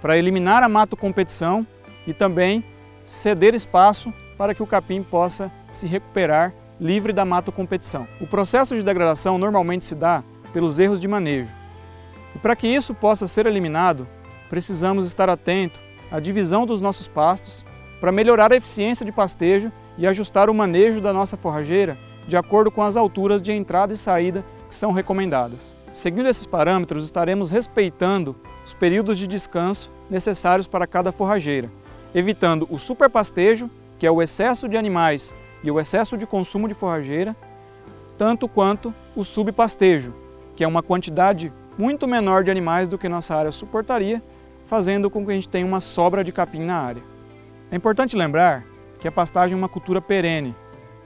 para 0.00 0.18
eliminar 0.18 0.62
a 0.62 0.68
mato-competição 0.68 1.66
e 2.06 2.12
também 2.12 2.62
ceder 3.02 3.54
espaço 3.54 4.12
para 4.36 4.54
que 4.54 4.62
o 4.62 4.66
capim 4.66 5.02
possa 5.02 5.50
se 5.72 5.86
recuperar 5.86 6.52
livre 6.78 7.12
da 7.12 7.24
mato-competição. 7.24 8.06
O 8.20 8.26
processo 8.26 8.74
de 8.74 8.82
degradação 8.82 9.38
normalmente 9.38 9.84
se 9.84 9.94
dá 9.94 10.22
pelos 10.52 10.78
erros 10.78 11.00
de 11.00 11.08
manejo. 11.08 11.50
E 12.34 12.38
para 12.38 12.56
que 12.56 12.66
isso 12.66 12.94
possa 12.94 13.26
ser 13.26 13.46
eliminado, 13.46 14.06
precisamos 14.50 15.06
estar 15.06 15.30
atento 15.30 15.80
à 16.10 16.20
divisão 16.20 16.66
dos 16.66 16.80
nossos 16.80 17.08
pastos 17.08 17.64
para 18.04 18.12
melhorar 18.12 18.52
a 18.52 18.56
eficiência 18.56 19.06
de 19.06 19.10
pastejo 19.10 19.72
e 19.96 20.06
ajustar 20.06 20.50
o 20.50 20.54
manejo 20.54 21.00
da 21.00 21.10
nossa 21.10 21.38
forrageira 21.38 21.96
de 22.28 22.36
acordo 22.36 22.70
com 22.70 22.82
as 22.82 22.98
alturas 22.98 23.40
de 23.40 23.50
entrada 23.50 23.94
e 23.94 23.96
saída 23.96 24.44
que 24.68 24.76
são 24.76 24.92
recomendadas. 24.92 25.74
Seguindo 25.90 26.28
esses 26.28 26.44
parâmetros, 26.44 27.06
estaremos 27.06 27.50
respeitando 27.50 28.36
os 28.62 28.74
períodos 28.74 29.16
de 29.16 29.26
descanso 29.26 29.90
necessários 30.10 30.66
para 30.66 30.86
cada 30.86 31.12
forrageira, 31.12 31.72
evitando 32.14 32.68
o 32.70 32.78
superpastejo, 32.78 33.70
que 33.98 34.06
é 34.06 34.10
o 34.10 34.20
excesso 34.20 34.68
de 34.68 34.76
animais 34.76 35.34
e 35.62 35.70
o 35.70 35.80
excesso 35.80 36.18
de 36.18 36.26
consumo 36.26 36.68
de 36.68 36.74
forrageira, 36.74 37.34
tanto 38.18 38.46
quanto 38.46 38.92
o 39.16 39.24
subpastejo, 39.24 40.12
que 40.54 40.62
é 40.62 40.68
uma 40.68 40.82
quantidade 40.82 41.50
muito 41.78 42.06
menor 42.06 42.44
de 42.44 42.50
animais 42.50 42.86
do 42.86 42.98
que 42.98 43.08
nossa 43.08 43.34
área 43.34 43.50
suportaria, 43.50 44.22
fazendo 44.66 45.08
com 45.08 45.24
que 45.24 45.32
a 45.32 45.34
gente 45.34 45.48
tenha 45.48 45.64
uma 45.64 45.80
sobra 45.80 46.22
de 46.22 46.32
capim 46.32 46.60
na 46.60 46.76
área. 46.76 47.13
É 47.70 47.76
importante 47.76 48.16
lembrar 48.16 48.64
que 48.98 49.08
a 49.08 49.12
pastagem 49.12 49.54
é 49.54 49.58
uma 49.58 49.68
cultura 49.68 50.00
perene, 50.00 50.54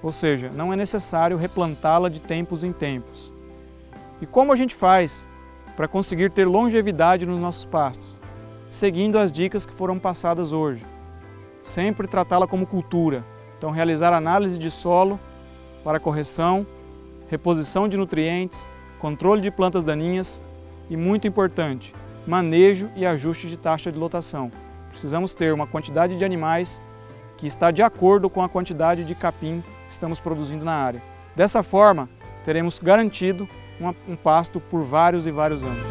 ou 0.02 0.12
seja, 0.12 0.50
não 0.50 0.72
é 0.72 0.76
necessário 0.76 1.36
replantá-la 1.36 2.08
de 2.08 2.20
tempos 2.20 2.62
em 2.62 2.72
tempos. 2.72 3.32
E 4.20 4.26
como 4.26 4.52
a 4.52 4.56
gente 4.56 4.74
faz 4.74 5.26
para 5.76 5.88
conseguir 5.88 6.30
ter 6.30 6.46
longevidade 6.46 7.26
nos 7.26 7.40
nossos 7.40 7.64
pastos? 7.64 8.20
Seguindo 8.68 9.18
as 9.18 9.32
dicas 9.32 9.64
que 9.64 9.72
foram 9.72 9.98
passadas 9.98 10.52
hoje. 10.52 10.84
Sempre 11.62 12.06
tratá-la 12.06 12.46
como 12.46 12.66
cultura, 12.66 13.24
então 13.56 13.70
realizar 13.70 14.12
análise 14.12 14.58
de 14.58 14.70
solo 14.70 15.18
para 15.82 16.00
correção, 16.00 16.66
reposição 17.28 17.88
de 17.88 17.96
nutrientes, 17.96 18.68
controle 18.98 19.40
de 19.40 19.50
plantas 19.50 19.84
daninhas 19.84 20.42
e, 20.90 20.96
muito 20.96 21.26
importante, 21.26 21.94
manejo 22.26 22.90
e 22.94 23.06
ajuste 23.06 23.48
de 23.48 23.56
taxa 23.56 23.90
de 23.90 23.98
lotação. 23.98 24.50
Precisamos 24.98 25.32
ter 25.32 25.54
uma 25.54 25.64
quantidade 25.64 26.18
de 26.18 26.24
animais 26.24 26.82
que 27.36 27.46
está 27.46 27.70
de 27.70 27.84
acordo 27.84 28.28
com 28.28 28.42
a 28.42 28.48
quantidade 28.48 29.04
de 29.04 29.14
capim 29.14 29.62
que 29.86 29.92
estamos 29.92 30.18
produzindo 30.18 30.64
na 30.64 30.72
área. 30.72 31.00
Dessa 31.36 31.62
forma, 31.62 32.08
teremos 32.44 32.80
garantido 32.80 33.48
um 34.08 34.16
pasto 34.16 34.58
por 34.58 34.82
vários 34.82 35.24
e 35.24 35.30
vários 35.30 35.62
anos. 35.62 35.86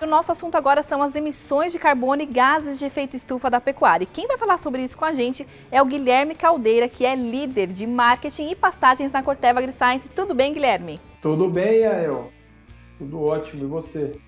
O 0.00 0.06
nosso 0.06 0.32
assunto 0.32 0.54
agora 0.54 0.82
são 0.82 1.02
as 1.02 1.14
emissões 1.14 1.70
de 1.70 1.78
carbono 1.78 2.22
e 2.22 2.26
gases 2.26 2.78
de 2.78 2.86
efeito 2.86 3.14
estufa 3.14 3.50
da 3.50 3.60
pecuária. 3.60 4.04
E 4.04 4.06
quem 4.06 4.26
vai 4.26 4.38
falar 4.38 4.56
sobre 4.56 4.82
isso 4.82 4.96
com 4.96 5.04
a 5.04 5.12
gente 5.12 5.46
é 5.70 5.82
o 5.82 5.84
Guilherme 5.84 6.34
Caldeira, 6.34 6.88
que 6.88 7.04
é 7.04 7.14
líder 7.14 7.66
de 7.66 7.86
marketing 7.86 8.48
e 8.48 8.56
pastagens 8.56 9.12
na 9.12 9.22
Corteva 9.22 9.58
AgriScience. 9.58 10.08
Tudo 10.08 10.34
bem, 10.34 10.54
Guilherme? 10.54 10.98
Tudo 11.20 11.50
bem, 11.50 11.84
Ael. 11.84 12.35
Tudo 12.98 13.22
ótimo. 13.22 13.64
E 13.64 13.66
você? 13.66 14.18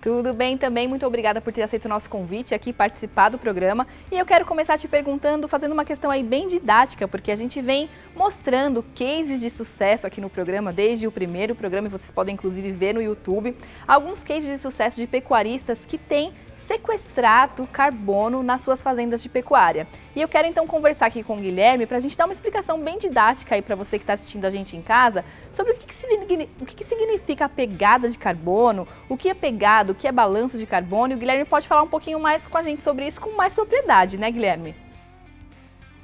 Tudo 0.00 0.32
bem 0.32 0.56
também, 0.56 0.86
muito 0.86 1.04
obrigada 1.04 1.40
por 1.40 1.52
ter 1.52 1.62
aceito 1.62 1.86
o 1.86 1.88
nosso 1.88 2.08
convite 2.08 2.54
aqui, 2.54 2.72
participar 2.72 3.30
do 3.30 3.36
programa. 3.36 3.84
E 4.12 4.16
eu 4.16 4.24
quero 4.24 4.44
começar 4.44 4.78
te 4.78 4.86
perguntando, 4.86 5.48
fazendo 5.48 5.72
uma 5.72 5.84
questão 5.84 6.08
aí 6.08 6.22
bem 6.22 6.46
didática, 6.46 7.08
porque 7.08 7.32
a 7.32 7.36
gente 7.36 7.60
vem 7.60 7.90
mostrando 8.14 8.84
cases 8.94 9.40
de 9.40 9.50
sucesso 9.50 10.06
aqui 10.06 10.20
no 10.20 10.30
programa, 10.30 10.72
desde 10.72 11.08
o 11.08 11.10
primeiro 11.10 11.52
programa, 11.52 11.88
e 11.88 11.90
vocês 11.90 12.12
podem 12.12 12.34
inclusive 12.34 12.70
ver 12.70 12.94
no 12.94 13.02
YouTube, 13.02 13.56
alguns 13.88 14.22
cases 14.22 14.48
de 14.48 14.58
sucesso 14.58 15.00
de 15.00 15.06
pecuaristas 15.08 15.84
que 15.84 15.98
têm 15.98 16.32
sequestrado 16.58 17.66
carbono 17.66 18.42
nas 18.42 18.60
suas 18.60 18.82
fazendas 18.82 19.22
de 19.22 19.28
pecuária. 19.28 19.86
E 20.14 20.20
eu 20.20 20.28
quero 20.28 20.46
então 20.46 20.66
conversar 20.66 21.06
aqui 21.06 21.22
com 21.22 21.36
o 21.38 21.40
Guilherme 21.40 21.86
para 21.86 21.96
a 21.96 22.00
gente 22.00 22.16
dar 22.16 22.26
uma 22.26 22.32
explicação 22.32 22.80
bem 22.80 22.98
didática 22.98 23.54
aí 23.54 23.62
para 23.62 23.74
você 23.74 23.98
que 23.98 24.02
está 24.02 24.12
assistindo 24.12 24.44
a 24.44 24.50
gente 24.50 24.76
em 24.76 24.82
casa 24.82 25.24
sobre 25.50 25.72
o 25.72 25.76
que, 25.76 25.86
que, 25.86 26.48
o 26.60 26.66
que, 26.66 26.76
que 26.76 26.84
significa 26.84 27.46
a 27.46 27.48
pegada 27.48 28.08
de 28.08 28.18
carbono, 28.18 28.86
o 29.08 29.16
que 29.16 29.28
é 29.28 29.34
pegado, 29.34 29.92
o 29.92 29.94
que 29.94 30.06
é 30.06 30.12
balanço 30.12 30.58
de 30.58 30.66
carbono. 30.66 31.12
E 31.12 31.16
o 31.16 31.18
Guilherme 31.18 31.44
pode 31.44 31.66
falar 31.66 31.82
um 31.82 31.88
pouquinho 31.88 32.20
mais 32.20 32.46
com 32.46 32.58
a 32.58 32.62
gente 32.62 32.82
sobre 32.82 33.06
isso 33.06 33.20
com 33.20 33.36
mais 33.36 33.54
propriedade, 33.54 34.18
né, 34.18 34.30
Guilherme? 34.30 34.74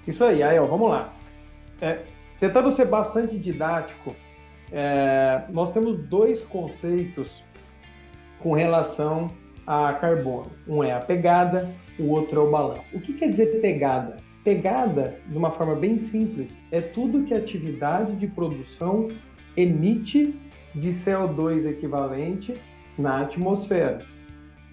Isso 0.06 0.24
aí, 0.24 0.42
Ael, 0.42 0.66
vamos 0.66 0.90
lá. 0.90 1.12
É, 1.80 2.00
tentando 2.38 2.70
ser 2.70 2.86
bastante 2.86 3.36
didático, 3.38 4.14
é, 4.70 5.42
nós 5.48 5.72
temos 5.72 5.98
dois 6.08 6.42
conceitos 6.42 7.42
com 8.38 8.52
relação 8.52 9.30
a 9.66 9.92
carbono. 9.94 10.50
Um 10.66 10.82
é 10.82 10.92
a 10.92 10.98
pegada, 10.98 11.70
o 11.98 12.08
outro 12.08 12.40
é 12.40 12.44
o 12.44 12.50
balanço. 12.50 12.96
O 12.96 13.00
que 13.00 13.12
quer 13.14 13.30
dizer 13.30 13.60
pegada? 13.60 14.16
Pegada, 14.42 15.16
de 15.26 15.36
uma 15.36 15.50
forma 15.50 15.74
bem 15.74 15.98
simples, 15.98 16.60
é 16.70 16.80
tudo 16.80 17.24
que 17.24 17.32
a 17.32 17.38
atividade 17.38 18.14
de 18.16 18.26
produção 18.26 19.08
emite 19.56 20.34
de 20.74 20.90
CO2 20.90 21.66
equivalente 21.66 22.54
na 22.98 23.22
atmosfera. 23.22 24.04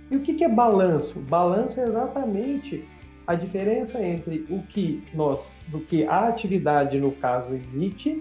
E 0.10 0.18
o 0.18 0.20
que 0.20 0.44
é 0.44 0.50
balanço? 0.50 1.20
Balanço 1.20 1.80
é 1.80 1.88
exatamente 1.88 2.84
a 3.26 3.36
diferença 3.36 4.04
entre 4.04 4.46
o 4.50 4.62
que 4.64 5.04
nós, 5.14 5.62
do 5.70 5.80
que 5.80 6.06
a 6.06 6.28
atividade 6.28 7.00
no 7.00 7.12
caso 7.14 7.54
emite 7.54 8.20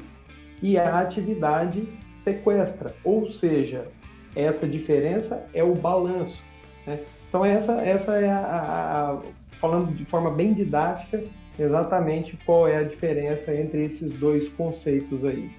e 0.62 0.78
a 0.78 1.00
atividade 1.00 1.88
sequestra. 2.14 2.94
Ou 3.02 3.26
seja, 3.26 3.88
essa 4.36 4.68
diferença 4.68 5.48
é 5.52 5.64
o 5.64 5.74
balanço. 5.74 6.42
Né? 6.90 7.00
Então 7.28 7.44
essa, 7.44 7.80
essa 7.80 8.16
é 8.16 8.28
a, 8.28 8.38
a, 8.38 9.10
a, 9.12 9.18
falando 9.60 9.94
de 9.94 10.04
forma 10.04 10.30
bem 10.30 10.52
didática, 10.52 11.22
exatamente 11.58 12.36
qual 12.44 12.66
é 12.66 12.78
a 12.78 12.82
diferença 12.82 13.54
entre 13.54 13.82
esses 13.84 14.12
dois 14.12 14.48
conceitos 14.48 15.24
aí. 15.24 15.50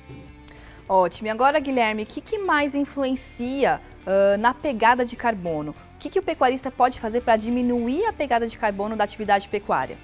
Ótimo. 0.89 1.27
E 1.27 1.29
agora, 1.29 1.57
Guilherme, 1.59 2.03
o 2.03 2.05
que, 2.05 2.19
que 2.19 2.37
mais 2.37 2.75
influencia 2.75 3.79
uh, 4.01 4.37
na 4.37 4.53
pegada 4.53 5.05
de 5.05 5.15
carbono? 5.15 5.71
O 5.71 5.99
que, 5.99 6.09
que 6.09 6.19
o 6.19 6.23
pecuarista 6.23 6.69
pode 6.69 6.99
fazer 6.99 7.21
para 7.21 7.37
diminuir 7.37 8.05
a 8.05 8.11
pegada 8.11 8.45
de 8.45 8.57
carbono 8.57 8.97
da 8.97 9.05
atividade 9.05 9.47
pecuária? 9.47 9.95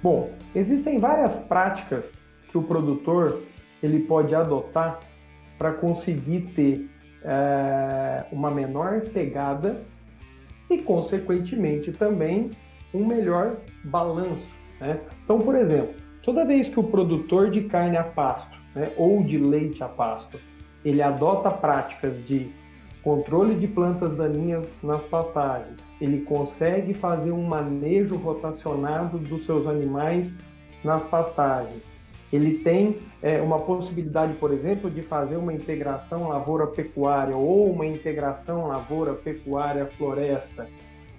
Bom, 0.00 0.30
existem 0.54 1.00
várias 1.00 1.40
práticas 1.40 2.12
que 2.52 2.56
o 2.56 2.62
produtor 2.62 3.42
ele 3.82 4.00
pode 4.00 4.34
adotar 4.34 5.00
para 5.58 5.72
conseguir 5.72 6.52
ter 6.54 6.88
é, 7.24 8.24
uma 8.30 8.50
menor 8.50 9.02
pegada 9.12 9.82
e, 10.70 10.78
consequentemente, 10.78 11.92
também 11.92 12.50
um 12.92 13.06
melhor 13.06 13.56
balanço. 13.84 14.54
Né? 14.80 15.00
Então, 15.24 15.38
por 15.38 15.54
exemplo, 15.54 15.94
toda 16.22 16.44
vez 16.44 16.68
que 16.68 16.78
o 16.78 16.84
produtor 16.84 17.50
de 17.50 17.62
carne 17.62 17.96
a 17.96 18.04
pasto 18.04 18.56
né, 18.74 18.88
ou 18.96 19.22
de 19.22 19.38
leite 19.38 19.82
a 19.82 19.88
pasto 19.88 20.38
ele 20.84 21.02
adota 21.02 21.50
práticas 21.50 22.24
de 22.24 22.50
controle 23.02 23.54
de 23.54 23.66
plantas 23.66 24.14
daninhas 24.14 24.80
nas 24.82 25.04
pastagens, 25.04 25.92
ele 26.00 26.22
consegue 26.22 26.94
fazer 26.94 27.32
um 27.32 27.42
manejo 27.42 28.16
rotacionado 28.16 29.18
dos 29.18 29.44
seus 29.46 29.66
animais 29.66 30.40
nas 30.84 31.04
pastagens, 31.04 31.97
ele 32.32 32.58
tem 32.58 32.98
é, 33.22 33.40
uma 33.40 33.60
possibilidade, 33.60 34.32
por 34.34 34.52
exemplo, 34.52 34.90
de 34.90 35.00
fazer 35.02 35.36
uma 35.36 35.52
integração 35.52 36.28
lavoura-pecuária 36.28 37.36
ou 37.36 37.70
uma 37.70 37.86
integração 37.86 38.66
lavoura-pecuária-floresta. 38.66 40.68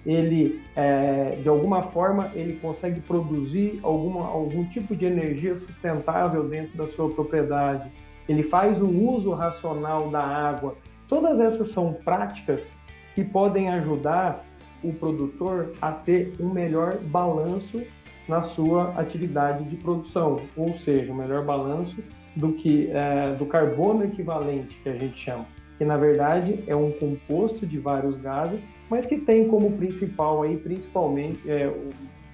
Ele, 0.06 0.62
é, 0.74 1.36
de 1.42 1.48
alguma 1.48 1.82
forma, 1.82 2.30
ele 2.34 2.58
consegue 2.60 3.00
produzir 3.00 3.80
alguma, 3.82 4.26
algum 4.26 4.64
tipo 4.66 4.96
de 4.96 5.04
energia 5.04 5.58
sustentável 5.58 6.48
dentro 6.48 6.74
da 6.76 6.86
sua 6.88 7.10
propriedade. 7.10 7.90
Ele 8.28 8.42
faz 8.42 8.80
um 8.80 9.08
uso 9.08 9.32
racional 9.32 10.08
da 10.08 10.22
água. 10.22 10.76
Todas 11.08 11.38
essas 11.40 11.68
são 11.68 11.92
práticas 11.92 12.72
que 13.14 13.24
podem 13.24 13.68
ajudar 13.68 14.44
o 14.82 14.92
produtor 14.92 15.72
a 15.82 15.92
ter 15.92 16.34
um 16.40 16.50
melhor 16.50 16.96
balanço 16.98 17.82
na 18.30 18.42
sua 18.42 18.94
atividade 18.96 19.64
de 19.64 19.76
produção, 19.76 20.40
ou 20.56 20.72
seja, 20.78 21.12
o 21.12 21.14
melhor 21.14 21.44
balanço 21.44 21.96
do 22.36 22.52
que 22.52 22.88
é, 22.92 23.34
do 23.34 23.44
carbono 23.44 24.04
equivalente 24.04 24.78
que 24.82 24.88
a 24.88 24.96
gente 24.96 25.18
chama, 25.18 25.44
que 25.76 25.84
na 25.84 25.96
verdade 25.96 26.62
é 26.68 26.76
um 26.76 26.92
composto 26.92 27.66
de 27.66 27.76
vários 27.78 28.16
gases, 28.18 28.64
mas 28.88 29.04
que 29.04 29.18
tem 29.18 29.48
como 29.48 29.72
principal 29.72 30.44
aí 30.44 30.56
principalmente 30.56 31.40
é, 31.50 31.74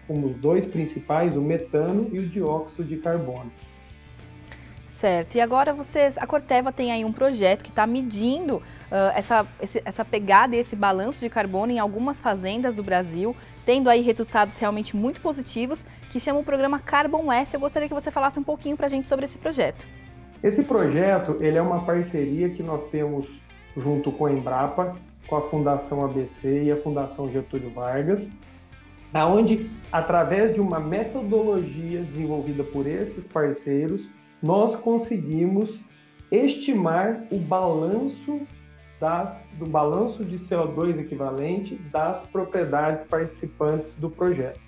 como 0.07 0.27
os 0.27 0.37
dois 0.37 0.67
principais 0.67 1.35
o 1.35 1.41
metano 1.41 2.09
e 2.13 2.19
o 2.19 2.29
dióxido 2.29 2.85
de 2.85 2.99
carbono. 2.99 3.51
Certo. 4.87 5.35
E 5.35 5.41
agora 5.41 5.75
vocês, 5.75 6.17
a 6.17 6.27
Corteva 6.29 6.73
tem 6.73 6.93
aí 6.93 7.05
um 7.05 7.13
projeto 7.13 7.65
que 7.65 7.71
está 7.71 7.85
medindo 7.89 8.59
uh, 8.59 8.63
essa, 9.17 9.45
esse, 9.61 9.83
essa 9.85 10.05
pegada 10.05 10.55
e 10.55 10.61
esse 10.61 10.77
balanço 10.77 11.19
de 11.19 11.29
carbono 11.29 11.73
em 11.73 11.81
algumas 11.81 12.21
fazendas 12.21 12.77
do 12.77 12.85
Brasil, 12.85 13.35
tendo 13.65 13.91
aí 13.91 14.01
resultados 14.01 14.57
realmente 14.59 14.95
muito 14.95 15.21
positivos, 15.21 15.85
que 16.09 16.21
chama 16.21 16.39
o 16.39 16.45
programa 16.45 16.79
Carbon 16.79 17.33
S. 17.33 17.53
Eu 17.53 17.61
gostaria 17.61 17.89
que 17.89 17.95
você 17.95 18.13
falasse 18.13 18.39
um 18.39 18.45
pouquinho 18.45 18.77
para 18.77 18.87
a 18.87 18.89
gente 18.89 19.09
sobre 19.09 19.25
esse 19.25 19.39
projeto. 19.39 19.85
Esse 20.41 20.63
projeto 20.63 21.37
ele 21.41 21.59
é 21.59 21.63
uma 21.63 21.85
parceria 21.85 22.49
que 22.51 22.63
nós 22.63 22.87
temos 22.87 23.27
junto 23.77 24.13
com 24.13 24.27
a 24.27 24.33
Embrapa, 24.33 24.95
com 25.27 25.35
a 25.35 25.43
Fundação 25.43 26.05
ABC 26.05 26.63
e 26.63 26.71
a 26.71 26.77
Fundação 26.77 27.27
Getúlio 27.27 27.71
Vargas, 27.71 28.31
aonde 29.13 29.69
através 29.91 30.55
de 30.55 30.61
uma 30.61 30.79
metodologia 30.79 32.03
desenvolvida 32.03 32.63
por 32.63 32.87
esses 32.87 33.27
parceiros 33.27 34.09
nós 34.43 34.77
conseguimos 34.77 35.85
estimar 36.31 37.25
o 37.31 37.39
balanço 37.39 38.41
das, 39.01 39.51
do 39.59 39.67
balanço 39.67 40.25
de 40.25 40.37
CO2 40.37 40.99
equivalente 40.99 41.77
das 41.91 42.27
propriedades 42.27 43.05
participantes 43.05 43.95
do 43.95 44.11
projeto. 44.11 44.61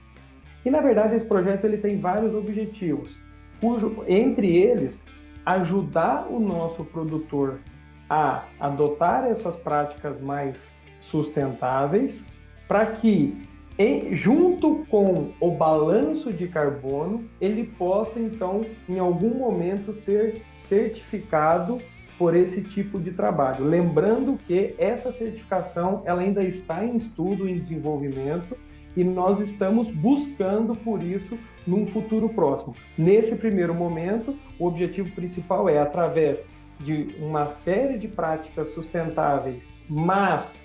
E 0.65 0.71
na 0.71 0.81
verdade 0.81 1.15
esse 1.15 1.27
projeto 1.27 1.65
ele 1.65 1.79
tem 1.79 1.99
vários 1.99 2.35
objetivos, 2.35 3.19
cujo 3.61 4.05
entre 4.07 4.57
eles 4.57 5.07
ajudar 5.47 6.27
o 6.31 6.39
nosso 6.39 6.85
produtor 6.85 7.61
a 8.09 8.45
adotar 8.61 9.25
essas 9.25 9.57
práticas 9.57 10.21
mais 10.21 10.79
sustentáveis 11.01 12.27
para 12.67 12.85
que 12.87 13.48
e, 13.79 14.15
junto 14.17 14.85
com 14.91 15.31
o 15.41 15.51
balanço 15.53 16.33
de 16.33 16.49
carbono, 16.49 17.25
ele 17.41 17.65
possa 17.65 18.19
então, 18.19 18.63
em 18.89 18.99
algum 18.99 19.35
momento, 19.39 19.93
ser 19.93 20.43
certificado 20.57 21.81
por 22.19 22.35
esse 22.35 22.63
tipo 22.63 22.99
de 22.99 23.13
trabalho. 23.13 23.65
Lembrando 23.65 24.37
que 24.37 24.75
essa 24.77 25.13
certificação 25.13 26.03
ela 26.05 26.21
ainda 26.21 26.43
está 26.43 26.85
em 26.85 26.97
estudo, 26.97 27.49
em 27.49 27.57
desenvolvimento, 27.57 28.57
e 28.97 29.05
nós 29.05 29.39
estamos 29.39 29.89
buscando 29.91 30.75
por 30.75 31.01
isso 31.01 31.39
num 31.65 31.87
futuro 31.87 32.29
próximo. 32.31 32.75
Nesse 32.97 33.37
primeiro 33.37 33.73
momento, 33.73 34.37
o 34.59 34.67
objetivo 34.67 35.13
principal 35.13 35.69
é, 35.69 35.79
através 35.79 36.49
de 36.81 37.09
uma 37.21 37.51
série 37.53 37.97
de 37.97 38.09
práticas 38.09 38.71
sustentáveis, 38.71 39.81
mas 39.89 40.65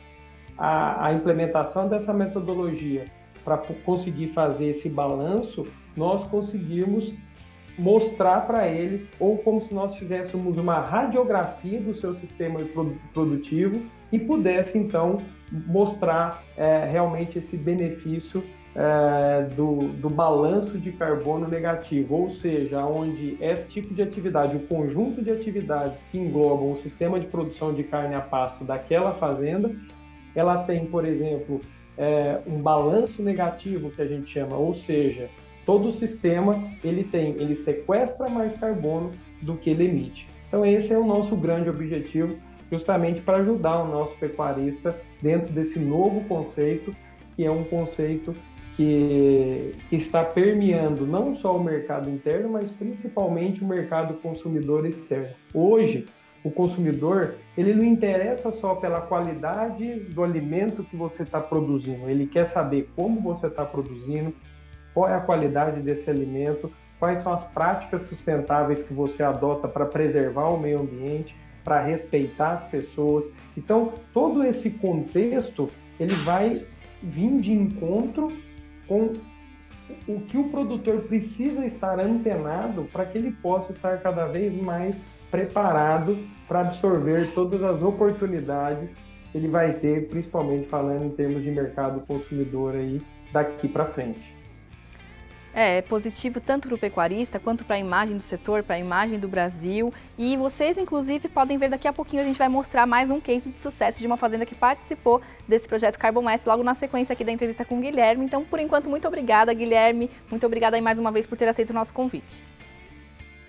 a, 0.58 1.08
a 1.08 1.14
implementação 1.14 1.88
dessa 1.88 2.14
metodologia 2.14 3.06
para 3.44 3.58
conseguir 3.58 4.30
fazer 4.30 4.68
esse 4.68 4.90
balanço, 4.90 5.66
nós 5.96 6.24
conseguimos 6.26 7.14
mostrar 7.78 8.42
para 8.42 8.68
ele, 8.68 9.08
ou 9.20 9.38
como 9.38 9.62
se 9.62 9.74
nós 9.74 9.96
fizéssemos 9.96 10.58
uma 10.58 10.80
radiografia 10.80 11.80
do 11.80 11.96
seu 11.96 12.14
sistema 12.14 12.60
produtivo 13.14 13.82
e 14.12 14.20
pudesse 14.20 14.78
então 14.78 15.18
mostrar 15.52 16.44
é, 16.56 16.86
realmente 16.86 17.40
esse 17.40 17.58
benefício 17.58 18.44
é, 18.76 19.48
do, 19.56 19.88
do 19.94 20.10
balanço 20.10 20.78
de 20.80 20.92
carbono 20.92 21.48
negativo, 21.48 22.16
ou 22.16 22.30
seja, 22.30 22.84
onde 22.86 23.38
esse 23.40 23.70
tipo 23.70 23.94
de 23.94 24.02
atividade, 24.02 24.56
o 24.56 24.62
conjunto 24.62 25.24
de 25.24 25.32
atividades 25.32 26.04
que 26.12 26.18
englobam 26.18 26.72
o 26.72 26.78
sistema 26.78 27.20
de 27.20 27.28
produção 27.28 27.74
de 27.74 27.84
carne 27.84 28.16
a 28.16 28.22
pasto 28.22 28.64
daquela 28.64 29.14
fazenda, 29.14 29.72
ela 30.36 30.64
tem, 30.64 30.86
por 30.86 31.08
exemplo, 31.08 31.62
é, 31.98 32.40
um 32.48 32.62
balanço 32.62 33.22
negativo 33.22 33.92
que 33.92 34.02
a 34.02 34.08
gente 34.08 34.30
chama, 34.32 34.56
ou 34.56 34.74
seja, 34.76 35.30
todo 35.66 35.90
o 35.90 35.94
sistema 35.94 36.62
ele 36.84 37.04
tem, 37.04 37.32
ele 37.34 37.56
sequestra 37.56 38.30
mais 38.30 38.56
carbono 38.56 39.12
do 39.42 39.56
que 39.56 39.70
ele 39.70 39.86
emite. 39.86 40.28
Então 40.48 40.66
esse 40.66 40.94
é 40.94 40.98
o 40.98 41.06
nosso 41.06 41.36
grande 41.36 41.70
objetivo, 41.70 42.36
justamente 42.72 43.22
para 43.22 43.38
ajudar 43.38 43.84
o 43.84 43.88
nosso 43.88 44.16
pecuarista 44.18 45.00
dentro 45.22 45.52
desse 45.52 45.80
novo 45.80 46.22
conceito, 46.26 46.96
que 47.36 47.46
é 47.46 47.52
um 47.52 47.64
conceito 47.64 48.34
que, 48.76 49.76
que 49.90 49.96
está 49.96 50.24
permeando 50.24 51.06
não 51.06 51.36
só 51.36 51.56
o 51.56 51.64
mercado 51.64 52.10
interno, 52.10 52.50
mas 52.50 52.72
principalmente 52.72 53.64
o 53.64 53.68
mercado 53.68 54.16
consumidor 54.16 54.86
externo. 54.86 55.36
Hoje, 55.54 56.06
o 56.44 56.52
consumidor 56.52 57.36
ele 57.58 57.74
não 57.74 57.84
interessa 57.84 58.52
só 58.52 58.76
pela 58.76 59.02
qualidade 59.02 59.96
do 60.02 60.24
alimento 60.24 60.84
que 60.84 60.96
você 60.96 61.24
está 61.24 61.40
produzindo, 61.40 62.10
ele 62.10 62.28
quer 62.28 62.46
saber 62.46 62.92
como 62.96 63.22
você 63.22 63.48
está 63.48 63.66
produzindo, 63.66 64.34
qual 64.94 65.10
é 65.10 65.16
a 65.16 65.22
qualidade 65.22 65.82
desse 65.82 66.10
alimento, 66.10 66.72
quais 67.00 67.22
são 67.22 67.34
as 67.34 67.44
práticas 67.44 68.04
sustentáveis 68.04 68.84
que 68.84 68.94
você 68.94 69.24
adota 69.24 69.68
para 69.68 69.86
preservar 69.86 70.50
o 70.50 70.60
meio 70.60 70.82
ambiente, 70.82 71.36
para 71.64 71.82
respeitar 71.82 72.54
as 72.54 72.66
pessoas. 72.66 73.32
Então, 73.58 73.94
todo 74.14 74.44
esse 74.44 74.70
contexto 74.70 75.70
ele 76.00 76.14
vai 76.16 76.66
vir 77.02 77.40
de 77.40 77.54
encontro 77.54 78.32
com 78.88 79.14
o 80.08 80.22
que 80.22 80.38
o 80.38 80.50
produtor 80.50 81.02
precisa 81.02 81.66
estar 81.66 82.00
antenado 82.00 82.88
para 82.92 83.06
que 83.06 83.18
ele 83.18 83.32
possa 83.32 83.72
estar 83.72 84.00
cada 84.00 84.26
vez 84.26 84.54
mais 84.64 85.06
preparado 85.34 86.16
para 86.48 86.60
absorver 86.60 87.32
todas 87.34 87.64
as 87.64 87.82
oportunidades 87.82 88.96
que 89.32 89.38
ele 89.40 89.48
vai 89.48 89.74
ter, 89.74 90.08
principalmente 90.08 90.70
falando 90.70 91.06
em 91.06 91.10
termos 91.10 91.42
de 91.42 91.50
mercado 91.50 92.02
consumidor 92.02 92.76
aí 92.76 93.02
daqui 93.32 93.68
para 93.68 93.86
frente. 93.86 94.22
É, 95.52 95.78
é 95.78 95.82
positivo 95.82 96.40
tanto 96.40 96.68
para 96.68 96.76
o 96.76 96.78
pecuarista 96.78 97.40
quanto 97.40 97.66
para 97.66 97.78
a 97.78 97.80
imagem 97.80 98.16
do 98.16 98.22
setor, 98.22 98.62
para 98.62 98.76
a 98.76 98.80
imagem 98.80 99.20
do 99.20 99.28
Brasil. 99.28 99.92
E 100.20 100.38
vocês, 100.38 100.78
inclusive, 100.78 101.28
podem 101.28 101.58
ver 101.58 101.70
daqui 101.70 101.88
a 101.88 101.94
pouquinho 101.94 102.22
a 102.22 102.26
gente 102.26 102.38
vai 102.38 102.50
mostrar 102.50 102.86
mais 102.86 103.10
um 103.10 103.20
case 103.20 103.52
de 103.52 103.60
sucesso 103.60 104.00
de 104.00 104.06
uma 104.06 104.18
fazenda 104.18 104.46
que 104.46 104.54
participou 104.54 105.20
desse 105.48 105.68
projeto 105.68 105.98
Carbon 105.98 106.30
S 106.30 106.48
logo 106.48 106.62
na 106.62 106.76
sequência 106.76 107.14
aqui 107.14 107.24
da 107.24 107.32
entrevista 107.32 107.66
com 107.66 107.80
o 107.80 107.82
Guilherme. 107.82 108.24
Então, 108.24 108.46
por 108.46 108.60
enquanto, 108.60 108.88
muito 108.88 109.08
obrigada, 109.08 109.52
Guilherme. 109.52 110.12
Muito 110.30 110.46
obrigada 110.46 110.78
aí 110.78 110.82
mais 110.82 111.00
uma 111.00 111.12
vez 111.12 111.26
por 111.26 111.36
ter 111.36 111.48
aceito 111.48 111.72
o 111.72 111.74
nosso 111.74 111.92
convite. 111.92 112.44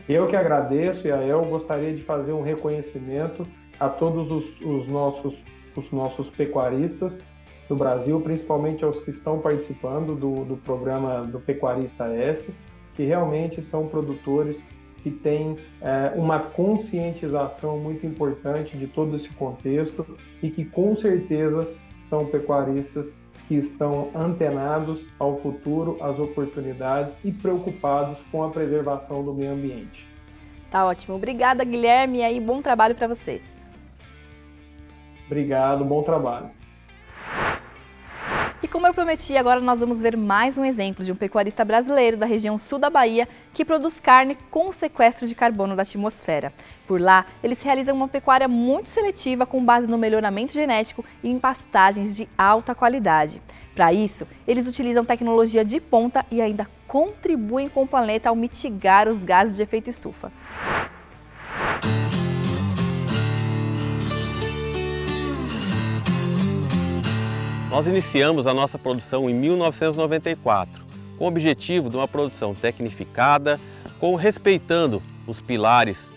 Eu 0.08 0.26
que 0.26 0.36
agradeço, 0.36 1.06
e 1.06 1.12
a 1.12 1.22
El 1.22 1.42
gostaria 1.44 1.94
de 1.94 2.02
fazer 2.02 2.32
um 2.32 2.42
reconhecimento 2.42 3.46
a 3.80 3.88
todos 3.88 4.30
os, 4.30 4.60
os, 4.60 4.86
nossos, 4.86 5.38
os 5.74 5.90
nossos 5.90 6.28
pecuaristas 6.28 7.24
do 7.68 7.74
Brasil, 7.74 8.20
principalmente 8.20 8.84
aos 8.84 9.00
que 9.00 9.08
estão 9.08 9.38
participando 9.38 10.14
do, 10.14 10.44
do 10.44 10.56
programa 10.58 11.24
do 11.24 11.40
Pecuarista 11.40 12.04
S, 12.06 12.54
que 12.94 13.04
realmente 13.04 13.62
são 13.62 13.88
produtores 13.88 14.64
que 15.02 15.10
têm 15.10 15.56
é, 15.80 16.12
uma 16.14 16.38
conscientização 16.38 17.78
muito 17.78 18.06
importante 18.06 18.76
de 18.76 18.86
todo 18.86 19.16
esse 19.16 19.28
contexto 19.30 20.06
e 20.42 20.50
que 20.50 20.64
com 20.64 20.94
certeza 20.96 21.68
são 21.98 22.26
pecuaristas 22.26 23.16
que 23.46 23.54
estão 23.54 24.10
antenados 24.14 25.04
ao 25.18 25.38
futuro, 25.40 25.98
às 26.00 26.18
oportunidades 26.18 27.18
e 27.24 27.30
preocupados 27.30 28.18
com 28.30 28.42
a 28.42 28.50
preservação 28.50 29.22
do 29.22 29.34
meio 29.34 29.52
ambiente. 29.52 30.06
Tá 30.70 30.86
ótimo. 30.86 31.16
Obrigada, 31.16 31.64
Guilherme, 31.64 32.18
e 32.18 32.22
aí 32.22 32.40
bom 32.40 32.60
trabalho 32.60 32.94
para 32.94 33.06
vocês. 33.06 33.62
Obrigado, 35.26 35.84
bom 35.84 36.02
trabalho. 36.02 36.50
Como 38.74 38.88
eu 38.88 38.92
prometi, 38.92 39.36
agora 39.36 39.60
nós 39.60 39.78
vamos 39.78 40.00
ver 40.00 40.16
mais 40.16 40.58
um 40.58 40.64
exemplo 40.64 41.04
de 41.04 41.12
um 41.12 41.14
pecuarista 41.14 41.64
brasileiro 41.64 42.16
da 42.16 42.26
região 42.26 42.58
sul 42.58 42.76
da 42.76 42.90
Bahia 42.90 43.28
que 43.52 43.64
produz 43.64 44.00
carne 44.00 44.36
com 44.50 44.72
sequestro 44.72 45.28
de 45.28 45.34
carbono 45.36 45.76
da 45.76 45.82
atmosfera. 45.82 46.52
Por 46.84 47.00
lá, 47.00 47.24
eles 47.40 47.62
realizam 47.62 47.94
uma 47.94 48.08
pecuária 48.08 48.48
muito 48.48 48.88
seletiva 48.88 49.46
com 49.46 49.64
base 49.64 49.86
no 49.86 49.96
melhoramento 49.96 50.52
genético 50.52 51.04
e 51.22 51.30
em 51.30 51.38
pastagens 51.38 52.16
de 52.16 52.28
alta 52.36 52.74
qualidade. 52.74 53.40
Para 53.76 53.92
isso, 53.92 54.26
eles 54.44 54.66
utilizam 54.66 55.04
tecnologia 55.04 55.64
de 55.64 55.80
ponta 55.80 56.26
e 56.28 56.42
ainda 56.42 56.68
contribuem 56.88 57.68
com 57.68 57.84
o 57.84 57.86
planeta 57.86 58.28
ao 58.28 58.34
mitigar 58.34 59.06
os 59.06 59.22
gases 59.22 59.56
de 59.56 59.62
efeito 59.62 59.88
estufa. 59.88 60.32
Nós 67.74 67.88
iniciamos 67.88 68.46
a 68.46 68.54
nossa 68.54 68.78
produção 68.78 69.28
em 69.28 69.34
1994, 69.34 70.84
com 71.18 71.24
o 71.24 71.26
objetivo 71.26 71.90
de 71.90 71.96
uma 71.96 72.06
produção 72.06 72.54
tecnificada, 72.54 73.58
com 73.98 74.14
respeitando 74.14 75.02
os 75.26 75.40
pilares 75.40 76.08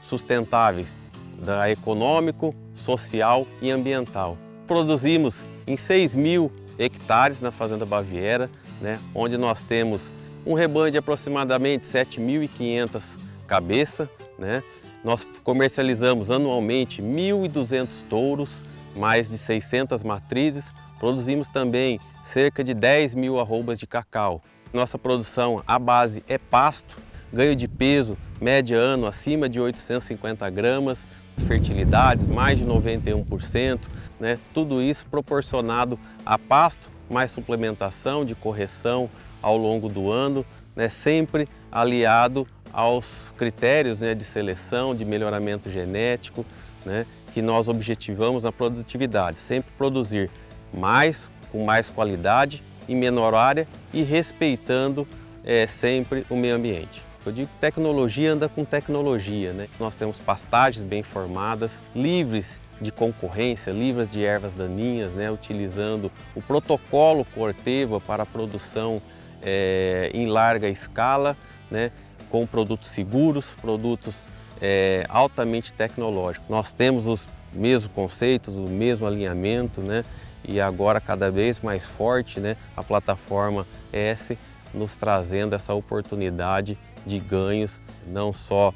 sustentáveis 0.00 0.96
da 1.36 1.68
econômico, 1.68 2.54
social 2.72 3.44
e 3.60 3.72
ambiental. 3.72 4.38
Produzimos 4.68 5.42
em 5.66 5.76
6 5.76 6.14
mil 6.14 6.52
hectares 6.78 7.40
na 7.40 7.50
Fazenda 7.50 7.84
Baviera, 7.84 8.48
né, 8.80 9.00
onde 9.12 9.36
nós 9.36 9.62
temos 9.62 10.12
um 10.46 10.54
rebanho 10.54 10.92
de 10.92 10.98
aproximadamente 10.98 11.88
7.500 11.88 13.18
cabeças. 13.48 14.08
Né? 14.38 14.62
Nós 15.02 15.26
comercializamos 15.42 16.30
anualmente 16.30 17.02
1.200 17.02 18.04
touros, 18.08 18.62
mais 18.94 19.28
de 19.28 19.38
600 19.38 20.04
matrizes, 20.04 20.72
Produzimos 21.00 21.48
também 21.48 21.98
cerca 22.22 22.62
de 22.62 22.74
10 22.74 23.14
mil 23.16 23.40
arrobas 23.40 23.78
de 23.78 23.86
cacau. 23.86 24.42
Nossa 24.72 24.96
produção, 24.96 25.64
a 25.66 25.78
base 25.78 26.22
é 26.28 26.38
pasto, 26.38 26.98
ganho 27.32 27.56
de 27.56 27.66
peso 27.66 28.16
média 28.40 28.76
ano 28.76 29.06
acima 29.06 29.48
de 29.48 29.60
850 29.60 30.48
gramas, 30.50 31.04
fertilidades 31.46 32.26
mais 32.26 32.58
de 32.58 32.64
91%, 32.64 33.80
né? 34.18 34.38
tudo 34.54 34.80
isso 34.80 35.06
proporcionado 35.10 35.98
a 36.24 36.38
pasto, 36.38 36.90
mais 37.08 37.30
suplementação 37.30 38.24
de 38.24 38.34
correção 38.34 39.10
ao 39.42 39.56
longo 39.56 39.88
do 39.88 40.10
ano, 40.10 40.44
né? 40.76 40.88
sempre 40.88 41.48
aliado 41.72 42.46
aos 42.72 43.34
critérios 43.36 44.00
né, 44.00 44.14
de 44.14 44.24
seleção, 44.24 44.94
de 44.94 45.04
melhoramento 45.04 45.68
genético, 45.68 46.46
né, 46.84 47.04
que 47.34 47.42
nós 47.42 47.68
objetivamos 47.68 48.44
na 48.44 48.52
produtividade, 48.52 49.40
sempre 49.40 49.72
produzir 49.76 50.30
mais, 50.72 51.30
com 51.50 51.64
mais 51.64 51.88
qualidade, 51.88 52.62
em 52.88 52.96
menor 52.96 53.34
área 53.34 53.68
e 53.92 54.02
respeitando 54.02 55.06
é, 55.44 55.66
sempre 55.66 56.24
o 56.28 56.36
meio 56.36 56.56
ambiente. 56.56 57.02
Eu 57.24 57.32
digo 57.32 57.48
que 57.48 57.58
tecnologia 57.58 58.32
anda 58.32 58.48
com 58.48 58.64
tecnologia, 58.64 59.52
né? 59.52 59.68
Nós 59.78 59.94
temos 59.94 60.18
pastagens 60.18 60.82
bem 60.82 61.02
formadas, 61.02 61.84
livres 61.94 62.60
de 62.80 62.90
concorrência, 62.90 63.70
livres 63.70 64.08
de 64.08 64.24
ervas 64.24 64.54
daninhas, 64.54 65.14
né? 65.14 65.30
utilizando 65.30 66.10
o 66.34 66.40
protocolo 66.40 67.26
Corteva 67.34 68.00
para 68.00 68.22
a 68.22 68.26
produção 68.26 69.02
é, 69.42 70.10
em 70.14 70.26
larga 70.26 70.68
escala, 70.68 71.36
né? 71.70 71.92
com 72.30 72.46
produtos 72.46 72.88
seguros, 72.88 73.54
produtos 73.60 74.28
é, 74.62 75.04
altamente 75.08 75.72
tecnológicos. 75.72 76.48
Nós 76.48 76.72
temos 76.72 77.06
os 77.06 77.28
mesmos 77.52 77.92
conceitos, 77.92 78.56
o 78.56 78.62
mesmo 78.62 79.06
alinhamento, 79.06 79.80
né? 79.80 80.04
E 80.46 80.60
agora 80.60 81.00
cada 81.00 81.30
vez 81.30 81.60
mais 81.60 81.84
forte 81.84 82.40
né? 82.40 82.56
a 82.76 82.82
plataforma 82.82 83.66
S 83.92 84.38
nos 84.72 84.96
trazendo 84.96 85.54
essa 85.54 85.74
oportunidade 85.74 86.78
de 87.04 87.18
ganhos, 87.18 87.80
não 88.06 88.32
só 88.32 88.72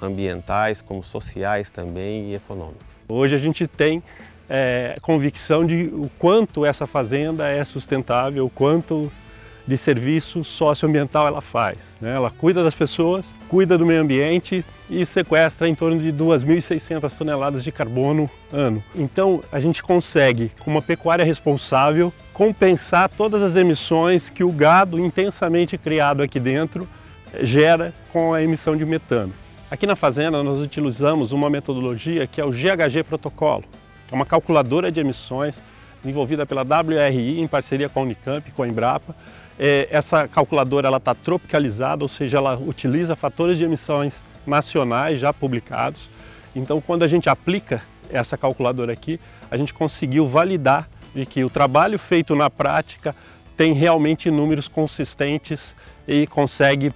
ambientais, 0.00 0.82
como 0.82 1.02
sociais 1.02 1.70
também 1.70 2.30
e 2.30 2.34
econômicos. 2.34 2.86
Hoje 3.08 3.34
a 3.34 3.38
gente 3.38 3.66
tem 3.66 4.02
é, 4.48 4.96
convicção 5.00 5.66
de 5.66 5.90
o 5.92 6.10
quanto 6.18 6.64
essa 6.64 6.86
fazenda 6.86 7.48
é 7.48 7.64
sustentável, 7.64 8.46
o 8.46 8.50
quanto 8.50 9.10
de 9.66 9.76
serviço 9.76 10.44
socioambiental 10.44 11.26
ela 11.26 11.40
faz. 11.40 11.78
Né? 12.00 12.14
Ela 12.14 12.30
cuida 12.30 12.62
das 12.62 12.74
pessoas, 12.74 13.34
cuida 13.48 13.76
do 13.76 13.84
meio 13.84 14.00
ambiente 14.00 14.64
e 14.88 15.04
sequestra 15.04 15.68
em 15.68 15.74
torno 15.74 15.98
de 15.98 16.12
2.600 16.12 17.12
toneladas 17.16 17.64
de 17.64 17.72
carbono 17.72 18.30
ano. 18.52 18.82
Então 18.94 19.42
a 19.50 19.58
gente 19.58 19.82
consegue, 19.82 20.52
com 20.60 20.70
uma 20.70 20.82
pecuária 20.82 21.24
responsável, 21.24 22.12
compensar 22.32 23.08
todas 23.08 23.42
as 23.42 23.56
emissões 23.56 24.30
que 24.30 24.44
o 24.44 24.52
gado 24.52 24.98
intensamente 25.00 25.76
criado 25.76 26.22
aqui 26.22 26.38
dentro 26.38 26.88
gera 27.42 27.92
com 28.12 28.32
a 28.32 28.42
emissão 28.42 28.76
de 28.76 28.84
metano. 28.84 29.32
Aqui 29.68 29.86
na 29.86 29.96
fazenda 29.96 30.42
nós 30.44 30.60
utilizamos 30.60 31.32
uma 31.32 31.50
metodologia 31.50 32.26
que 32.26 32.40
é 32.40 32.44
o 32.44 32.50
GHG 32.50 33.02
Protocolo, 33.02 33.64
é 34.10 34.14
uma 34.14 34.24
calculadora 34.24 34.92
de 34.92 35.00
emissões 35.00 35.62
desenvolvida 36.00 36.46
pela 36.46 36.62
WRI 36.62 37.40
em 37.40 37.48
parceria 37.48 37.88
com 37.88 38.00
a 38.00 38.02
Unicamp, 38.04 38.48
com 38.52 38.62
a 38.62 38.68
Embrapa. 38.68 39.14
É, 39.58 39.88
essa 39.90 40.28
calculadora 40.28 40.94
está 40.94 41.14
tropicalizada, 41.14 42.04
ou 42.04 42.08
seja, 42.08 42.36
ela 42.36 42.56
utiliza 42.58 43.16
fatores 43.16 43.56
de 43.56 43.64
emissões 43.64 44.22
nacionais 44.46 45.18
já 45.18 45.32
publicados. 45.32 46.08
Então, 46.54 46.80
quando 46.80 47.02
a 47.02 47.08
gente 47.08 47.28
aplica 47.28 47.82
essa 48.10 48.36
calculadora 48.36 48.92
aqui, 48.92 49.18
a 49.50 49.56
gente 49.56 49.72
conseguiu 49.72 50.28
validar 50.28 50.88
de 51.14 51.24
que 51.24 51.42
o 51.42 51.50
trabalho 51.50 51.98
feito 51.98 52.34
na 52.36 52.50
prática 52.50 53.14
tem 53.56 53.72
realmente 53.72 54.30
números 54.30 54.68
consistentes 54.68 55.74
e 56.06 56.26
consegue 56.26 56.92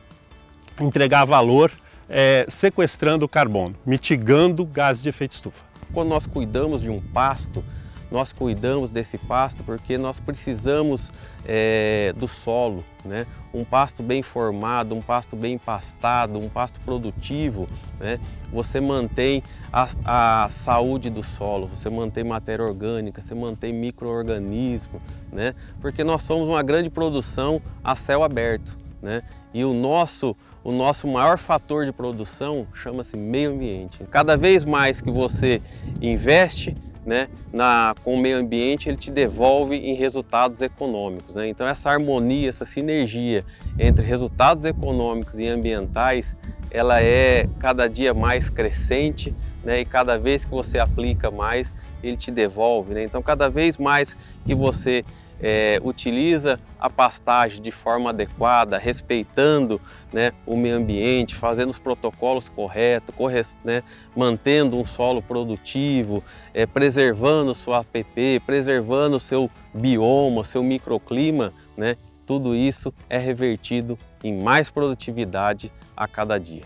entregar 0.78 1.24
valor 1.24 1.70
é, 2.08 2.44
sequestrando 2.48 3.28
carbono, 3.28 3.74
mitigando 3.86 4.64
gases 4.66 5.02
de 5.02 5.08
efeito 5.08 5.32
estufa. 5.32 5.64
Quando 5.92 6.08
nós 6.08 6.26
cuidamos 6.26 6.82
de 6.82 6.90
um 6.90 7.00
pasto, 7.00 7.64
nós 8.10 8.32
cuidamos 8.32 8.90
desse 8.90 9.16
pasto 9.16 9.62
porque 9.62 9.96
nós 9.96 10.18
precisamos 10.18 11.10
é, 11.46 12.12
do 12.16 12.26
solo, 12.26 12.84
né? 13.04 13.26
um 13.52 13.64
pasto 13.64 14.02
bem 14.02 14.22
formado, 14.22 14.94
um 14.94 15.00
pasto 15.00 15.36
bem 15.36 15.56
pastado, 15.58 16.38
um 16.38 16.48
pasto 16.48 16.78
produtivo, 16.80 17.68
né? 17.98 18.18
você 18.52 18.80
mantém 18.80 19.42
a, 19.72 19.88
a, 20.04 20.50
saúde 20.50 21.08
do 21.08 21.22
solo, 21.22 21.68
você 21.68 21.88
mantém 21.88 22.24
matéria 22.24 22.64
orgânica, 22.64 23.20
você 23.20 23.34
mantém 23.34 23.72
micro-organismo, 23.72 25.00
né? 25.32 25.54
porque 25.80 26.04
nós 26.04 26.22
somos 26.22 26.48
uma 26.48 26.62
grande 26.62 26.90
produção 26.90 27.62
a 27.82 27.94
céu 27.96 28.22
aberto 28.22 28.76
né? 29.00 29.22
e 29.54 29.64
o 29.64 29.72
nosso 29.72 30.36
o 30.62 30.72
nosso 30.72 31.08
maior 31.08 31.38
fator 31.38 31.86
de 31.86 31.92
produção 31.92 32.66
chama-se 32.74 33.16
meio 33.16 33.52
ambiente. 33.52 34.04
Cada 34.10 34.36
vez 34.36 34.62
mais 34.62 35.00
que 35.00 35.10
você 35.10 35.62
investe 36.02 36.76
né, 37.10 37.26
na, 37.52 37.92
com 38.04 38.14
o 38.14 38.16
meio 38.16 38.38
ambiente, 38.38 38.88
ele 38.88 38.96
te 38.96 39.10
devolve 39.10 39.74
em 39.74 39.94
resultados 39.94 40.60
econômicos. 40.60 41.34
Né? 41.34 41.48
Então 41.48 41.66
essa 41.66 41.90
harmonia, 41.90 42.48
essa 42.48 42.64
sinergia 42.64 43.44
entre 43.76 44.06
resultados 44.06 44.62
econômicos 44.62 45.36
e 45.36 45.48
ambientais, 45.48 46.36
ela 46.70 47.02
é 47.02 47.48
cada 47.58 47.88
dia 47.88 48.14
mais 48.14 48.48
crescente 48.48 49.34
né? 49.64 49.80
e 49.80 49.84
cada 49.84 50.16
vez 50.16 50.44
que 50.44 50.52
você 50.52 50.78
aplica 50.78 51.32
mais, 51.32 51.74
ele 52.00 52.16
te 52.16 52.30
devolve. 52.30 52.94
Né? 52.94 53.02
Então 53.02 53.20
cada 53.20 53.50
vez 53.50 53.76
mais 53.76 54.16
que 54.46 54.54
você 54.54 55.04
é, 55.42 55.80
utiliza 55.82 56.60
a 56.78 56.88
pastagem 56.90 57.62
de 57.62 57.70
forma 57.70 58.10
adequada, 58.10 58.78
respeitando 58.78 59.80
né, 60.12 60.32
o 60.46 60.56
meio 60.56 60.76
ambiente, 60.76 61.34
fazendo 61.34 61.70
os 61.70 61.78
protocolos 61.78 62.48
corretos, 62.48 63.14
corre 63.14 63.40
né, 63.64 63.82
mantendo 64.14 64.76
um 64.76 64.84
solo 64.84 65.22
produtivo, 65.22 66.22
é, 66.52 66.66
preservando 66.66 67.54
sua 67.54 67.78
APP, 67.78 68.40
preservando 68.44 69.18
seu 69.18 69.50
bioma, 69.72 70.44
seu 70.44 70.62
microclima, 70.62 71.52
né, 71.76 71.96
tudo 72.26 72.54
isso 72.54 72.92
é 73.08 73.18
revertido 73.18 73.98
em 74.22 74.40
mais 74.40 74.70
produtividade 74.70 75.72
a 75.96 76.06
cada 76.06 76.38
dia. 76.38 76.62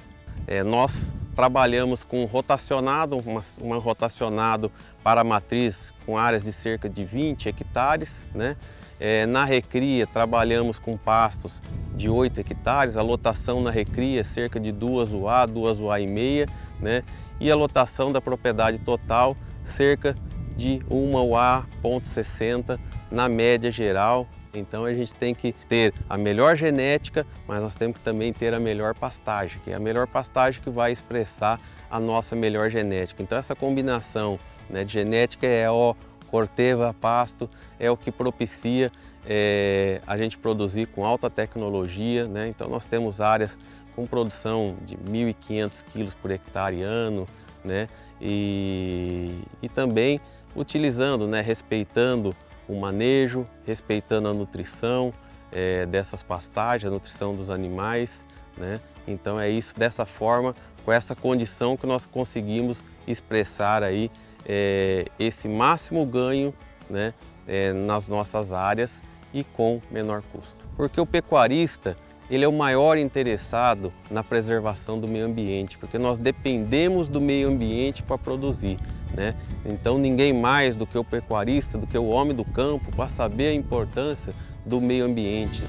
É, 0.46 0.62
nós 0.62 1.14
trabalhamos 1.34 2.04
com 2.04 2.24
rotacionado, 2.24 3.16
uma, 3.16 3.42
uma 3.60 3.78
rotacionado 3.78 4.70
para 5.04 5.20
a 5.20 5.24
matriz 5.24 5.92
com 6.04 6.18
áreas 6.18 6.42
de 6.42 6.52
cerca 6.52 6.88
de 6.88 7.04
20 7.04 7.50
hectares. 7.50 8.28
Né? 8.34 8.56
É, 8.98 9.26
na 9.26 9.44
recria 9.44 10.06
trabalhamos 10.06 10.78
com 10.78 10.96
pastos 10.96 11.62
de 11.94 12.08
8 12.08 12.40
hectares, 12.40 12.96
a 12.96 13.02
lotação 13.02 13.60
na 13.60 13.70
recria 13.70 14.20
é 14.20 14.24
cerca 14.24 14.58
de 14.58 14.72
2 14.72 15.12
UA, 15.12 15.46
2 15.46 15.80
UA 15.80 16.00
e 16.00 16.06
meia, 16.08 16.48
né? 16.80 17.04
e 17.38 17.50
a 17.50 17.54
lotação 17.54 18.10
da 18.10 18.20
propriedade 18.20 18.78
total 18.78 19.36
cerca 19.62 20.16
de 20.56 20.82
1 20.90 21.14
UA.60 21.14 22.80
na 23.10 23.28
média 23.28 23.70
geral 23.70 24.26
então 24.58 24.84
a 24.84 24.94
gente 24.94 25.14
tem 25.14 25.34
que 25.34 25.52
ter 25.68 25.92
a 26.08 26.16
melhor 26.16 26.56
genética, 26.56 27.26
mas 27.46 27.60
nós 27.60 27.74
temos 27.74 27.98
que 27.98 28.04
também 28.04 28.32
ter 28.32 28.54
a 28.54 28.60
melhor 28.60 28.94
pastagem, 28.94 29.60
que 29.64 29.70
é 29.70 29.74
a 29.74 29.80
melhor 29.80 30.06
pastagem 30.06 30.62
que 30.62 30.70
vai 30.70 30.92
expressar 30.92 31.60
a 31.90 32.00
nossa 32.00 32.34
melhor 32.36 32.70
genética. 32.70 33.22
Então 33.22 33.36
essa 33.38 33.54
combinação 33.54 34.38
né, 34.68 34.86
genética 34.86 35.46
é 35.46 35.70
o 35.70 35.94
corteva, 36.30 36.94
pasto, 37.00 37.48
é 37.78 37.90
o 37.90 37.96
que 37.96 38.10
propicia 38.10 38.90
é, 39.26 40.00
a 40.06 40.16
gente 40.16 40.36
produzir 40.36 40.86
com 40.86 41.04
alta 41.04 41.30
tecnologia. 41.30 42.26
Né? 42.26 42.48
Então 42.48 42.68
nós 42.68 42.86
temos 42.86 43.20
áreas 43.20 43.58
com 43.94 44.06
produção 44.06 44.76
de 44.84 44.96
1.500 44.96 45.84
quilos 45.84 46.14
por 46.14 46.30
hectare 46.30 46.82
ano, 46.82 47.26
né? 47.64 47.88
e, 48.20 49.38
e 49.62 49.68
também 49.68 50.20
utilizando, 50.56 51.26
né, 51.26 51.40
respeitando 51.40 52.34
o 52.68 52.74
manejo, 52.74 53.46
respeitando 53.66 54.28
a 54.28 54.34
nutrição 54.34 55.12
é, 55.52 55.86
dessas 55.86 56.22
pastagens, 56.22 56.90
a 56.90 56.94
nutrição 56.94 57.34
dos 57.34 57.50
animais. 57.50 58.24
Né? 58.56 58.80
Então 59.06 59.38
é 59.38 59.48
isso, 59.48 59.76
dessa 59.76 60.06
forma, 60.06 60.54
com 60.84 60.92
essa 60.92 61.14
condição 61.14 61.76
que 61.76 61.86
nós 61.86 62.06
conseguimos 62.06 62.82
expressar 63.06 63.82
aí 63.82 64.10
é, 64.46 65.06
esse 65.18 65.48
máximo 65.48 66.04
ganho 66.04 66.54
né, 66.88 67.14
é, 67.46 67.72
nas 67.72 68.08
nossas 68.08 68.52
áreas 68.52 69.02
e 69.32 69.42
com 69.42 69.80
menor 69.90 70.22
custo. 70.32 70.68
Porque 70.76 71.00
o 71.00 71.06
pecuarista 71.06 71.96
ele 72.30 72.44
é 72.44 72.48
o 72.48 72.52
maior 72.52 72.96
interessado 72.96 73.92
na 74.10 74.24
preservação 74.24 74.98
do 74.98 75.06
meio 75.06 75.26
ambiente, 75.26 75.76
porque 75.76 75.98
nós 75.98 76.18
dependemos 76.18 77.06
do 77.06 77.20
meio 77.20 77.48
ambiente 77.48 78.02
para 78.02 78.16
produzir. 78.16 78.78
Né? 79.14 79.34
Então 79.64 79.98
ninguém 79.98 80.32
mais 80.32 80.74
do 80.74 80.86
que 80.86 80.96
o 80.96 81.04
pecuarista, 81.04 81.76
do 81.76 81.86
que 81.86 81.98
o 81.98 82.06
homem 82.06 82.34
do 82.34 82.44
campo, 82.44 82.90
para 82.96 83.08
saber 83.08 83.48
a 83.48 83.54
importância 83.54 84.34
do 84.64 84.80
meio 84.80 85.04
ambiente. 85.04 85.62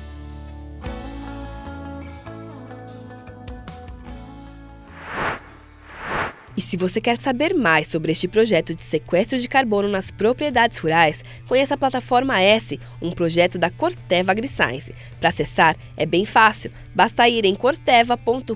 E 6.58 6.62
se 6.62 6.78
você 6.78 7.02
quer 7.02 7.20
saber 7.20 7.54
mais 7.54 7.88
sobre 7.88 8.14
este 8.14 8.30
projeto 8.30 8.74
de 8.74 8.82
sequestro 8.82 9.38
de 9.38 9.48
carbono 9.48 9.90
nas 9.90 10.10
propriedades 10.10 10.78
rurais, 10.78 11.24
conheça 11.48 11.74
a 11.74 11.78
plataforma 11.78 12.42
S, 12.42 12.80
um 13.02 13.12
projeto 13.12 13.60
da 13.60 13.70
Corteva 13.70 14.32
AgriScience. 14.32 14.96
Para 15.20 15.30
acessar 15.30 15.76
é 15.98 16.06
bem 16.06 16.24
fácil, 16.24 16.72
basta 16.94 17.28
ir 17.28 17.44
em 17.44 17.56
corteva.com.br, 17.56 18.56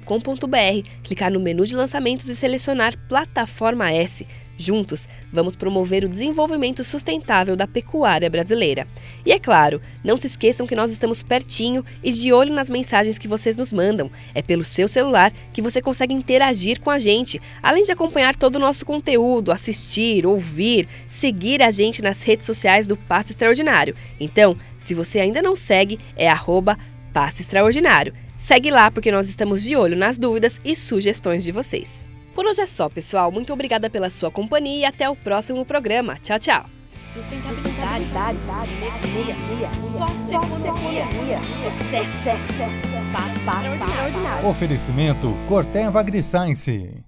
clicar 1.03 1.29
no 1.29 1.41
menu 1.41 1.65
de 1.65 1.75
lançamentos 1.75 2.29
e 2.29 2.35
selecionar 2.35 2.97
Plataforma 3.09 3.91
S. 3.91 4.25
Juntos, 4.61 5.07
vamos 5.31 5.55
promover 5.55 6.03
o 6.03 6.09
desenvolvimento 6.09 6.83
sustentável 6.83 7.55
da 7.55 7.65
pecuária 7.65 8.29
brasileira. 8.29 8.85
E 9.25 9.31
é 9.31 9.39
claro, 9.39 9.81
não 10.03 10.17
se 10.17 10.27
esqueçam 10.27 10.67
que 10.67 10.75
nós 10.75 10.91
estamos 10.91 11.23
pertinho 11.23 11.83
e 12.03 12.11
de 12.11 12.33
olho 12.33 12.53
nas 12.53 12.69
mensagens 12.69 13.17
que 13.17 13.25
vocês 13.25 13.55
nos 13.55 13.71
mandam. 13.71 14.11
É 14.35 14.41
pelo 14.41 14.65
seu 14.65 14.89
celular 14.89 15.31
que 15.53 15.61
você 15.61 15.81
consegue 15.81 16.13
interagir 16.13 16.81
com 16.81 16.89
a 16.89 16.99
gente, 16.99 17.41
além 17.63 17.85
de 17.85 17.93
acompanhar 17.93 18.35
todo 18.35 18.57
o 18.57 18.59
nosso 18.59 18.85
conteúdo, 18.85 19.53
assistir, 19.53 20.25
ouvir, 20.25 20.89
seguir 21.07 21.61
a 21.61 21.71
gente 21.71 22.01
nas 22.01 22.21
redes 22.21 22.45
sociais 22.45 22.85
do 22.85 22.97
Passo 22.97 23.29
Extraordinário. 23.29 23.95
Então, 24.19 24.57
se 24.77 24.93
você 24.93 25.21
ainda 25.21 25.41
não 25.41 25.55
segue, 25.55 25.97
é 26.17 26.27
arroba 26.27 26.77
Passo 27.13 27.39
Extraordinário. 27.39 28.13
Segue 28.37 28.71
lá 28.71 28.91
porque 28.91 29.09
nós 29.09 29.29
estamos 29.29 29.63
de 29.63 29.77
olho 29.77 29.95
nas 29.95 30.17
dúvidas 30.17 30.59
e 30.65 30.75
sugestões 30.75 31.45
de 31.45 31.53
vocês. 31.53 32.05
Por 32.39 32.45
hoje 32.45 32.61
é 32.61 32.65
só, 32.65 32.87
pessoal. 32.87 33.29
Muito 33.33 33.51
obrigada 33.51 33.89
pela 33.89 34.09
sua 34.09 34.31
companhia 34.31 34.79
e 34.79 34.85
até 34.85 35.09
o 35.09 35.13
próximo 35.13 35.65
programa. 35.65 36.15
Tchau, 36.19 36.39
tchau. 36.39 36.65
Sustentabilidade, 36.93 38.05
sinergia, 39.01 39.69
socioeconomia, 39.75 41.05
sucesso, 41.61 42.39
paz 43.11 43.35
extraordinário. 43.35 44.47
Oferecimento 44.47 45.35
Corteva 45.49 45.99
AgriScience. 45.99 47.03